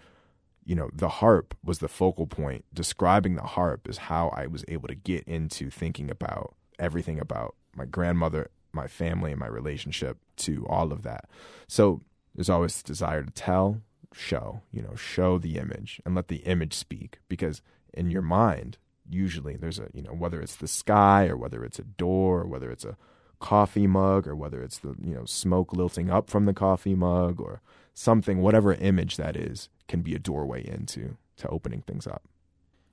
you 0.65 0.75
know, 0.75 0.89
the 0.93 1.09
harp 1.09 1.55
was 1.63 1.79
the 1.79 1.87
focal 1.87 2.27
point. 2.27 2.65
Describing 2.73 3.35
the 3.35 3.43
harp 3.43 3.87
is 3.87 3.97
how 3.97 4.29
I 4.29 4.47
was 4.47 4.65
able 4.67 4.87
to 4.87 4.95
get 4.95 5.23
into 5.23 5.69
thinking 5.69 6.09
about 6.09 6.55
everything 6.79 7.19
about 7.19 7.55
my 7.75 7.85
grandmother, 7.85 8.49
my 8.75 8.87
family, 8.87 9.31
and 9.31 9.39
my 9.39 9.47
relationship 9.47 10.17
to 10.37 10.65
all 10.67 10.91
of 10.91 11.03
that. 11.03 11.29
So 11.67 12.01
there's 12.35 12.49
always 12.49 12.81
the 12.81 12.87
desire 12.87 13.23
to 13.23 13.31
tell, 13.31 13.81
show, 14.13 14.61
you 14.71 14.81
know, 14.81 14.95
show 14.95 15.37
the 15.37 15.57
image 15.57 16.01
and 16.05 16.15
let 16.15 16.27
the 16.27 16.37
image 16.37 16.73
speak 16.73 17.19
because 17.27 17.61
in 17.93 18.09
your 18.09 18.21
mind, 18.21 18.77
usually 19.09 19.55
there's 19.55 19.79
a, 19.79 19.89
you 19.93 20.01
know, 20.01 20.11
whether 20.11 20.41
it's 20.41 20.55
the 20.55 20.67
sky 20.67 21.27
or 21.27 21.37
whether 21.37 21.63
it's 21.63 21.79
a 21.79 21.83
door 21.83 22.41
or 22.41 22.47
whether 22.47 22.71
it's 22.71 22.85
a 22.85 22.97
coffee 23.39 23.87
mug 23.87 24.27
or 24.27 24.35
whether 24.35 24.61
it's 24.63 24.79
the, 24.79 24.95
you 25.01 25.13
know, 25.13 25.25
smoke 25.25 25.73
lilting 25.73 26.09
up 26.09 26.29
from 26.29 26.45
the 26.45 26.53
coffee 26.53 26.95
mug 26.95 27.39
or 27.39 27.61
something, 27.93 28.41
whatever 28.41 28.73
image 28.73 29.17
that 29.17 29.35
is, 29.35 29.69
can 29.87 30.01
be 30.01 30.15
a 30.15 30.19
doorway 30.19 30.65
into 30.65 31.17
to 31.37 31.47
opening 31.49 31.81
things 31.81 32.07
up. 32.07 32.23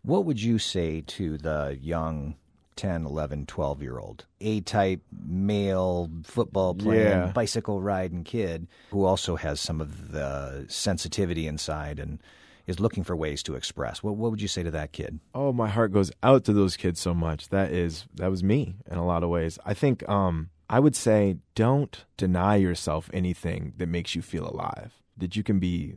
What 0.02 0.24
would 0.24 0.42
you 0.42 0.58
say 0.58 1.00
to 1.00 1.38
the 1.38 1.78
young 1.80 2.36
10, 2.76 3.04
11, 3.06 3.46
12 3.46 3.82
year 3.82 3.98
old 3.98 4.24
A 4.40 4.60
type 4.62 5.00
male 5.26 6.10
football 6.24 6.74
playing, 6.74 7.02
Yeah. 7.02 7.32
bicycle 7.32 7.80
riding 7.82 8.24
kid 8.24 8.66
who 8.90 9.04
also 9.04 9.36
has 9.36 9.60
some 9.60 9.80
of 9.80 10.12
the 10.12 10.64
sensitivity 10.68 11.46
inside 11.46 11.98
and 11.98 12.18
is 12.66 12.78
looking 12.78 13.02
for 13.02 13.16
ways 13.16 13.42
to 13.42 13.54
express? 13.56 14.02
What, 14.02 14.16
what 14.16 14.30
would 14.30 14.40
you 14.40 14.48
say 14.48 14.62
to 14.62 14.70
that 14.70 14.92
kid? 14.92 15.18
Oh, 15.34 15.52
my 15.52 15.68
heart 15.68 15.92
goes 15.92 16.12
out 16.22 16.44
to 16.44 16.52
those 16.52 16.76
kids 16.76 17.00
so 17.00 17.12
much. 17.12 17.48
That 17.48 17.72
is 17.72 18.06
that 18.14 18.30
was 18.30 18.44
me 18.44 18.76
in 18.90 18.98
a 18.98 19.04
lot 19.06 19.22
of 19.24 19.30
ways. 19.30 19.58
I 19.66 19.74
think 19.74 20.08
um 20.08 20.50
I 20.70 20.78
would 20.80 20.96
say 20.96 21.36
don't 21.54 22.04
deny 22.16 22.56
yourself 22.56 23.10
anything 23.12 23.74
that 23.78 23.88
makes 23.88 24.14
you 24.14 24.22
feel 24.22 24.46
alive. 24.48 24.92
That 25.18 25.36
you 25.36 25.42
can 25.42 25.58
be 25.58 25.96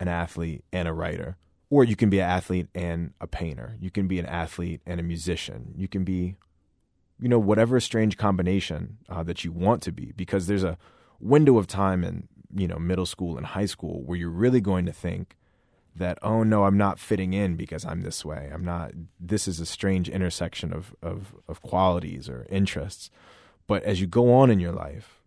an 0.00 0.08
athlete 0.08 0.64
and 0.72 0.88
a 0.88 0.92
writer, 0.92 1.36
or 1.74 1.82
you 1.82 1.96
can 1.96 2.08
be 2.08 2.20
an 2.20 2.30
athlete 2.30 2.68
and 2.72 3.12
a 3.20 3.26
painter. 3.26 3.76
You 3.80 3.90
can 3.90 4.06
be 4.06 4.20
an 4.20 4.26
athlete 4.26 4.80
and 4.86 5.00
a 5.00 5.02
musician. 5.02 5.74
You 5.76 5.88
can 5.88 6.04
be 6.04 6.36
you 7.20 7.28
know 7.28 7.38
whatever 7.38 7.80
strange 7.80 8.16
combination 8.16 8.98
uh, 9.08 9.22
that 9.22 9.44
you 9.44 9.52
want 9.52 9.82
to 9.82 9.92
be 9.92 10.12
because 10.16 10.46
there's 10.46 10.64
a 10.64 10.78
window 11.20 11.58
of 11.58 11.66
time 11.66 12.04
in 12.04 12.28
you 12.54 12.68
know 12.68 12.78
middle 12.78 13.06
school 13.06 13.36
and 13.36 13.46
high 13.46 13.66
school 13.66 14.02
where 14.04 14.18
you're 14.18 14.28
really 14.28 14.60
going 14.60 14.86
to 14.86 14.92
think 14.92 15.36
that 15.96 16.18
oh 16.22 16.42
no 16.42 16.64
i'm 16.64 16.76
not 16.76 16.98
fitting 16.98 17.32
in 17.32 17.54
because 17.54 17.84
i'm 17.84 18.02
this 18.02 18.24
way 18.24 18.50
i'm 18.52 18.64
not 18.64 18.90
this 19.20 19.46
is 19.46 19.60
a 19.60 19.66
strange 19.66 20.08
intersection 20.08 20.72
of 20.72 20.94
of 21.02 21.34
of 21.46 21.62
qualities 21.62 22.28
or 22.28 22.46
interests 22.50 23.10
but 23.66 23.82
as 23.84 24.00
you 24.00 24.06
go 24.06 24.32
on 24.32 24.50
in 24.50 24.58
your 24.58 24.72
life 24.72 25.22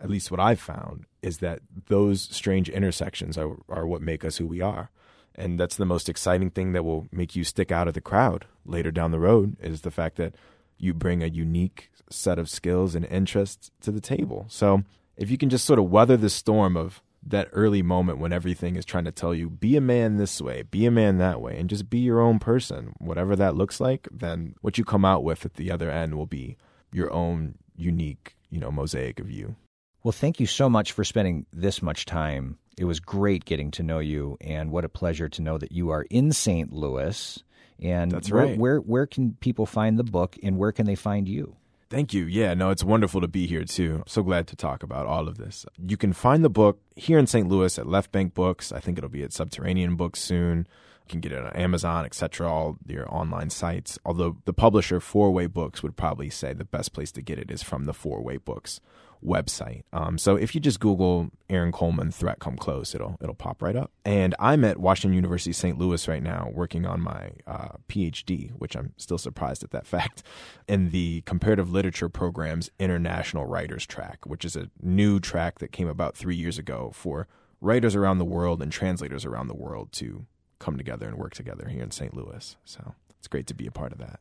at 0.00 0.10
least 0.10 0.30
what 0.30 0.40
i've 0.40 0.60
found 0.60 1.04
is 1.22 1.38
that 1.38 1.60
those 1.86 2.22
strange 2.22 2.68
intersections 2.68 3.38
are 3.38 3.56
are 3.68 3.86
what 3.86 4.02
make 4.02 4.24
us 4.24 4.38
who 4.38 4.46
we 4.46 4.60
are 4.60 4.90
and 5.38 5.58
that's 5.58 5.76
the 5.76 5.86
most 5.86 6.08
exciting 6.08 6.50
thing 6.50 6.72
that 6.72 6.84
will 6.84 7.06
make 7.12 7.36
you 7.36 7.44
stick 7.44 7.72
out 7.72 7.88
of 7.88 7.94
the 7.94 8.00
crowd 8.00 8.46
later 8.66 8.90
down 8.90 9.10
the 9.10 9.18
road 9.18 9.56
is 9.60 9.82
the 9.82 9.90
fact 9.90 10.16
that 10.16 10.34
you 10.78 10.92
bring 10.92 11.22
a 11.22 11.26
unique 11.26 11.90
set 12.10 12.38
of 12.38 12.48
skills 12.48 12.94
and 12.94 13.04
interests 13.06 13.70
to 13.80 13.90
the 13.90 14.00
table 14.00 14.46
so 14.48 14.82
if 15.16 15.30
you 15.30 15.38
can 15.38 15.50
just 15.50 15.64
sort 15.64 15.78
of 15.78 15.90
weather 15.90 16.16
the 16.16 16.30
storm 16.30 16.76
of 16.76 17.02
that 17.22 17.48
early 17.52 17.82
moment 17.82 18.18
when 18.18 18.32
everything 18.32 18.76
is 18.76 18.84
trying 18.84 19.04
to 19.04 19.12
tell 19.12 19.34
you 19.34 19.50
be 19.50 19.76
a 19.76 19.80
man 19.80 20.16
this 20.16 20.40
way 20.40 20.62
be 20.62 20.86
a 20.86 20.90
man 20.90 21.18
that 21.18 21.40
way 21.40 21.58
and 21.58 21.68
just 21.68 21.90
be 21.90 21.98
your 21.98 22.20
own 22.20 22.38
person 22.38 22.94
whatever 22.98 23.36
that 23.36 23.56
looks 23.56 23.80
like 23.80 24.08
then 24.10 24.54
what 24.60 24.78
you 24.78 24.84
come 24.84 25.04
out 25.04 25.24
with 25.24 25.44
at 25.44 25.54
the 25.54 25.70
other 25.70 25.90
end 25.90 26.14
will 26.14 26.26
be 26.26 26.56
your 26.92 27.12
own 27.12 27.54
unique 27.76 28.36
you 28.50 28.58
know 28.58 28.70
mosaic 28.70 29.20
of 29.20 29.30
you 29.30 29.56
Well, 30.02 30.12
thank 30.12 30.40
you 30.40 30.46
so 30.46 30.70
much 30.70 30.92
for 30.92 31.04
spending 31.04 31.46
this 31.52 31.82
much 31.82 32.06
time. 32.06 32.58
It 32.78 32.84
was 32.84 33.00
great 33.00 33.44
getting 33.44 33.70
to 33.72 33.82
know 33.82 33.98
you, 33.98 34.36
and 34.40 34.70
what 34.70 34.84
a 34.84 34.88
pleasure 34.88 35.28
to 35.28 35.42
know 35.42 35.58
that 35.58 35.72
you 35.72 35.90
are 35.90 36.02
in 36.10 36.32
St. 36.32 36.72
Louis. 36.72 37.42
And 37.80 38.10
That's 38.10 38.30
where, 38.30 38.44
right. 38.44 38.58
where 38.58 38.78
where 38.78 39.06
can 39.06 39.34
people 39.40 39.66
find 39.66 39.98
the 39.98 40.04
book, 40.04 40.36
and 40.42 40.58
where 40.58 40.72
can 40.72 40.86
they 40.86 40.94
find 40.94 41.28
you? 41.28 41.56
Thank 41.90 42.12
you. 42.12 42.24
Yeah, 42.24 42.52
no, 42.54 42.68
it's 42.70 42.84
wonderful 42.84 43.22
to 43.22 43.28
be 43.28 43.46
here 43.46 43.64
too. 43.64 44.02
So 44.06 44.22
glad 44.22 44.46
to 44.48 44.56
talk 44.56 44.82
about 44.82 45.06
all 45.06 45.26
of 45.26 45.38
this. 45.38 45.64
You 45.78 45.96
can 45.96 46.12
find 46.12 46.44
the 46.44 46.50
book 46.50 46.80
here 46.96 47.18
in 47.18 47.26
St. 47.26 47.48
Louis 47.48 47.78
at 47.78 47.86
Left 47.86 48.12
Bank 48.12 48.34
Books. 48.34 48.72
I 48.72 48.80
think 48.80 48.98
it'll 48.98 49.08
be 49.08 49.22
at 49.22 49.32
Subterranean 49.32 49.96
Books 49.96 50.20
soon. 50.20 50.68
You 51.06 51.10
can 51.10 51.20
get 51.20 51.32
it 51.32 51.42
on 51.42 51.56
Amazon, 51.56 52.04
etc., 52.04 52.46
all 52.46 52.76
your 52.86 53.12
online 53.12 53.48
sites. 53.48 53.98
Although 54.04 54.36
the 54.44 54.52
publisher 54.52 55.00
Four 55.00 55.30
Way 55.30 55.46
Books 55.46 55.82
would 55.82 55.96
probably 55.96 56.28
say 56.28 56.52
the 56.52 56.64
best 56.64 56.92
place 56.92 57.10
to 57.12 57.22
get 57.22 57.38
it 57.38 57.50
is 57.50 57.62
from 57.62 57.86
the 57.86 57.94
Four 57.94 58.22
Way 58.22 58.36
Books 58.36 58.80
website. 59.24 59.82
Um, 59.92 60.18
so 60.18 60.36
if 60.36 60.54
you 60.54 60.60
just 60.60 60.80
Google 60.80 61.30
Aaron 61.50 61.72
Coleman 61.72 62.10
threat 62.10 62.38
come 62.38 62.56
close, 62.56 62.94
it'll 62.94 63.16
it'll 63.20 63.34
pop 63.34 63.62
right 63.62 63.76
up. 63.76 63.90
And 64.04 64.34
I'm 64.38 64.64
at 64.64 64.78
Washington 64.78 65.14
University 65.14 65.52
St. 65.52 65.78
Louis 65.78 66.06
right 66.08 66.22
now, 66.22 66.50
working 66.52 66.86
on 66.86 67.00
my 67.00 67.30
uh, 67.46 67.70
PhD, 67.88 68.52
which 68.52 68.76
I'm 68.76 68.92
still 68.96 69.18
surprised 69.18 69.64
at 69.64 69.70
that 69.70 69.86
fact, 69.94 70.22
in 70.68 70.90
the 70.90 71.22
comparative 71.22 71.70
literature 71.70 72.08
program's 72.08 72.70
international 72.78 73.46
writers 73.46 73.86
track, 73.86 74.26
which 74.26 74.44
is 74.44 74.56
a 74.56 74.70
new 74.82 75.20
track 75.20 75.58
that 75.58 75.72
came 75.72 75.88
about 75.88 76.16
three 76.16 76.36
years 76.36 76.58
ago 76.58 76.90
for 76.94 77.26
writers 77.60 77.94
around 77.96 78.18
the 78.18 78.24
world 78.24 78.62
and 78.62 78.70
translators 78.70 79.24
around 79.24 79.48
the 79.48 79.54
world 79.54 79.90
to 79.92 80.26
come 80.58 80.76
together 80.76 81.08
and 81.08 81.18
work 81.18 81.34
together 81.34 81.68
here 81.68 81.82
in 81.82 81.90
St. 81.90 82.14
Louis. 82.14 82.56
So 82.64 82.94
it's 83.18 83.28
great 83.28 83.46
to 83.48 83.54
be 83.54 83.66
a 83.66 83.72
part 83.72 83.92
of 83.92 83.98
that. 83.98 84.20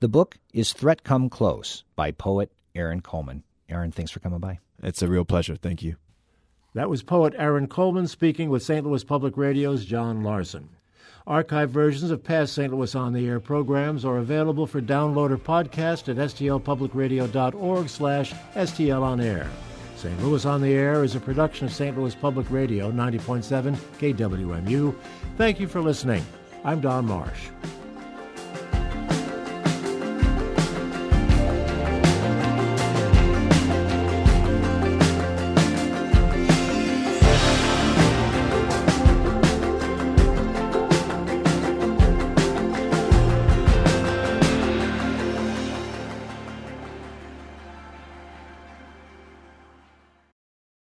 The 0.00 0.08
book 0.08 0.38
is 0.52 0.72
Threat 0.72 1.04
Come 1.04 1.28
Close 1.28 1.84
by 1.94 2.10
poet 2.10 2.50
Aaron 2.74 3.00
Coleman. 3.02 3.44
Aaron, 3.70 3.92
thanks 3.92 4.10
for 4.10 4.20
coming 4.20 4.40
by. 4.40 4.58
It's 4.82 5.02
a 5.02 5.08
real 5.08 5.24
pleasure. 5.24 5.56
Thank 5.56 5.82
you. 5.82 5.96
That 6.74 6.88
was 6.90 7.02
poet 7.02 7.34
Aaron 7.36 7.66
Coleman 7.66 8.06
speaking 8.06 8.48
with 8.48 8.62
St. 8.62 8.86
Louis 8.86 9.02
Public 9.02 9.36
Radio's 9.36 9.84
John 9.84 10.22
Larson. 10.22 10.68
Archive 11.26 11.70
versions 11.70 12.10
of 12.10 12.24
past 12.24 12.54
St. 12.54 12.72
Louis 12.72 12.94
On 12.94 13.12
the 13.12 13.26
Air 13.28 13.40
programs 13.40 14.04
are 14.04 14.18
available 14.18 14.66
for 14.66 14.80
download 14.80 15.30
or 15.30 15.36
podcast 15.36 16.08
at 16.08 16.16
stlpublicradio.org 16.16 17.88
slash 17.88 18.32
stlonair. 18.54 19.46
St. 19.96 20.22
Louis 20.22 20.46
On 20.46 20.62
the 20.62 20.72
Air 20.72 21.04
is 21.04 21.14
a 21.14 21.20
production 21.20 21.66
of 21.66 21.72
St. 21.72 21.96
Louis 21.96 22.14
Public 22.14 22.50
Radio 22.50 22.90
90.7 22.90 23.76
KWMU. 23.98 24.94
Thank 25.36 25.60
you 25.60 25.68
for 25.68 25.80
listening. 25.82 26.24
I'm 26.64 26.80
Don 26.80 27.06
Marsh. 27.06 27.48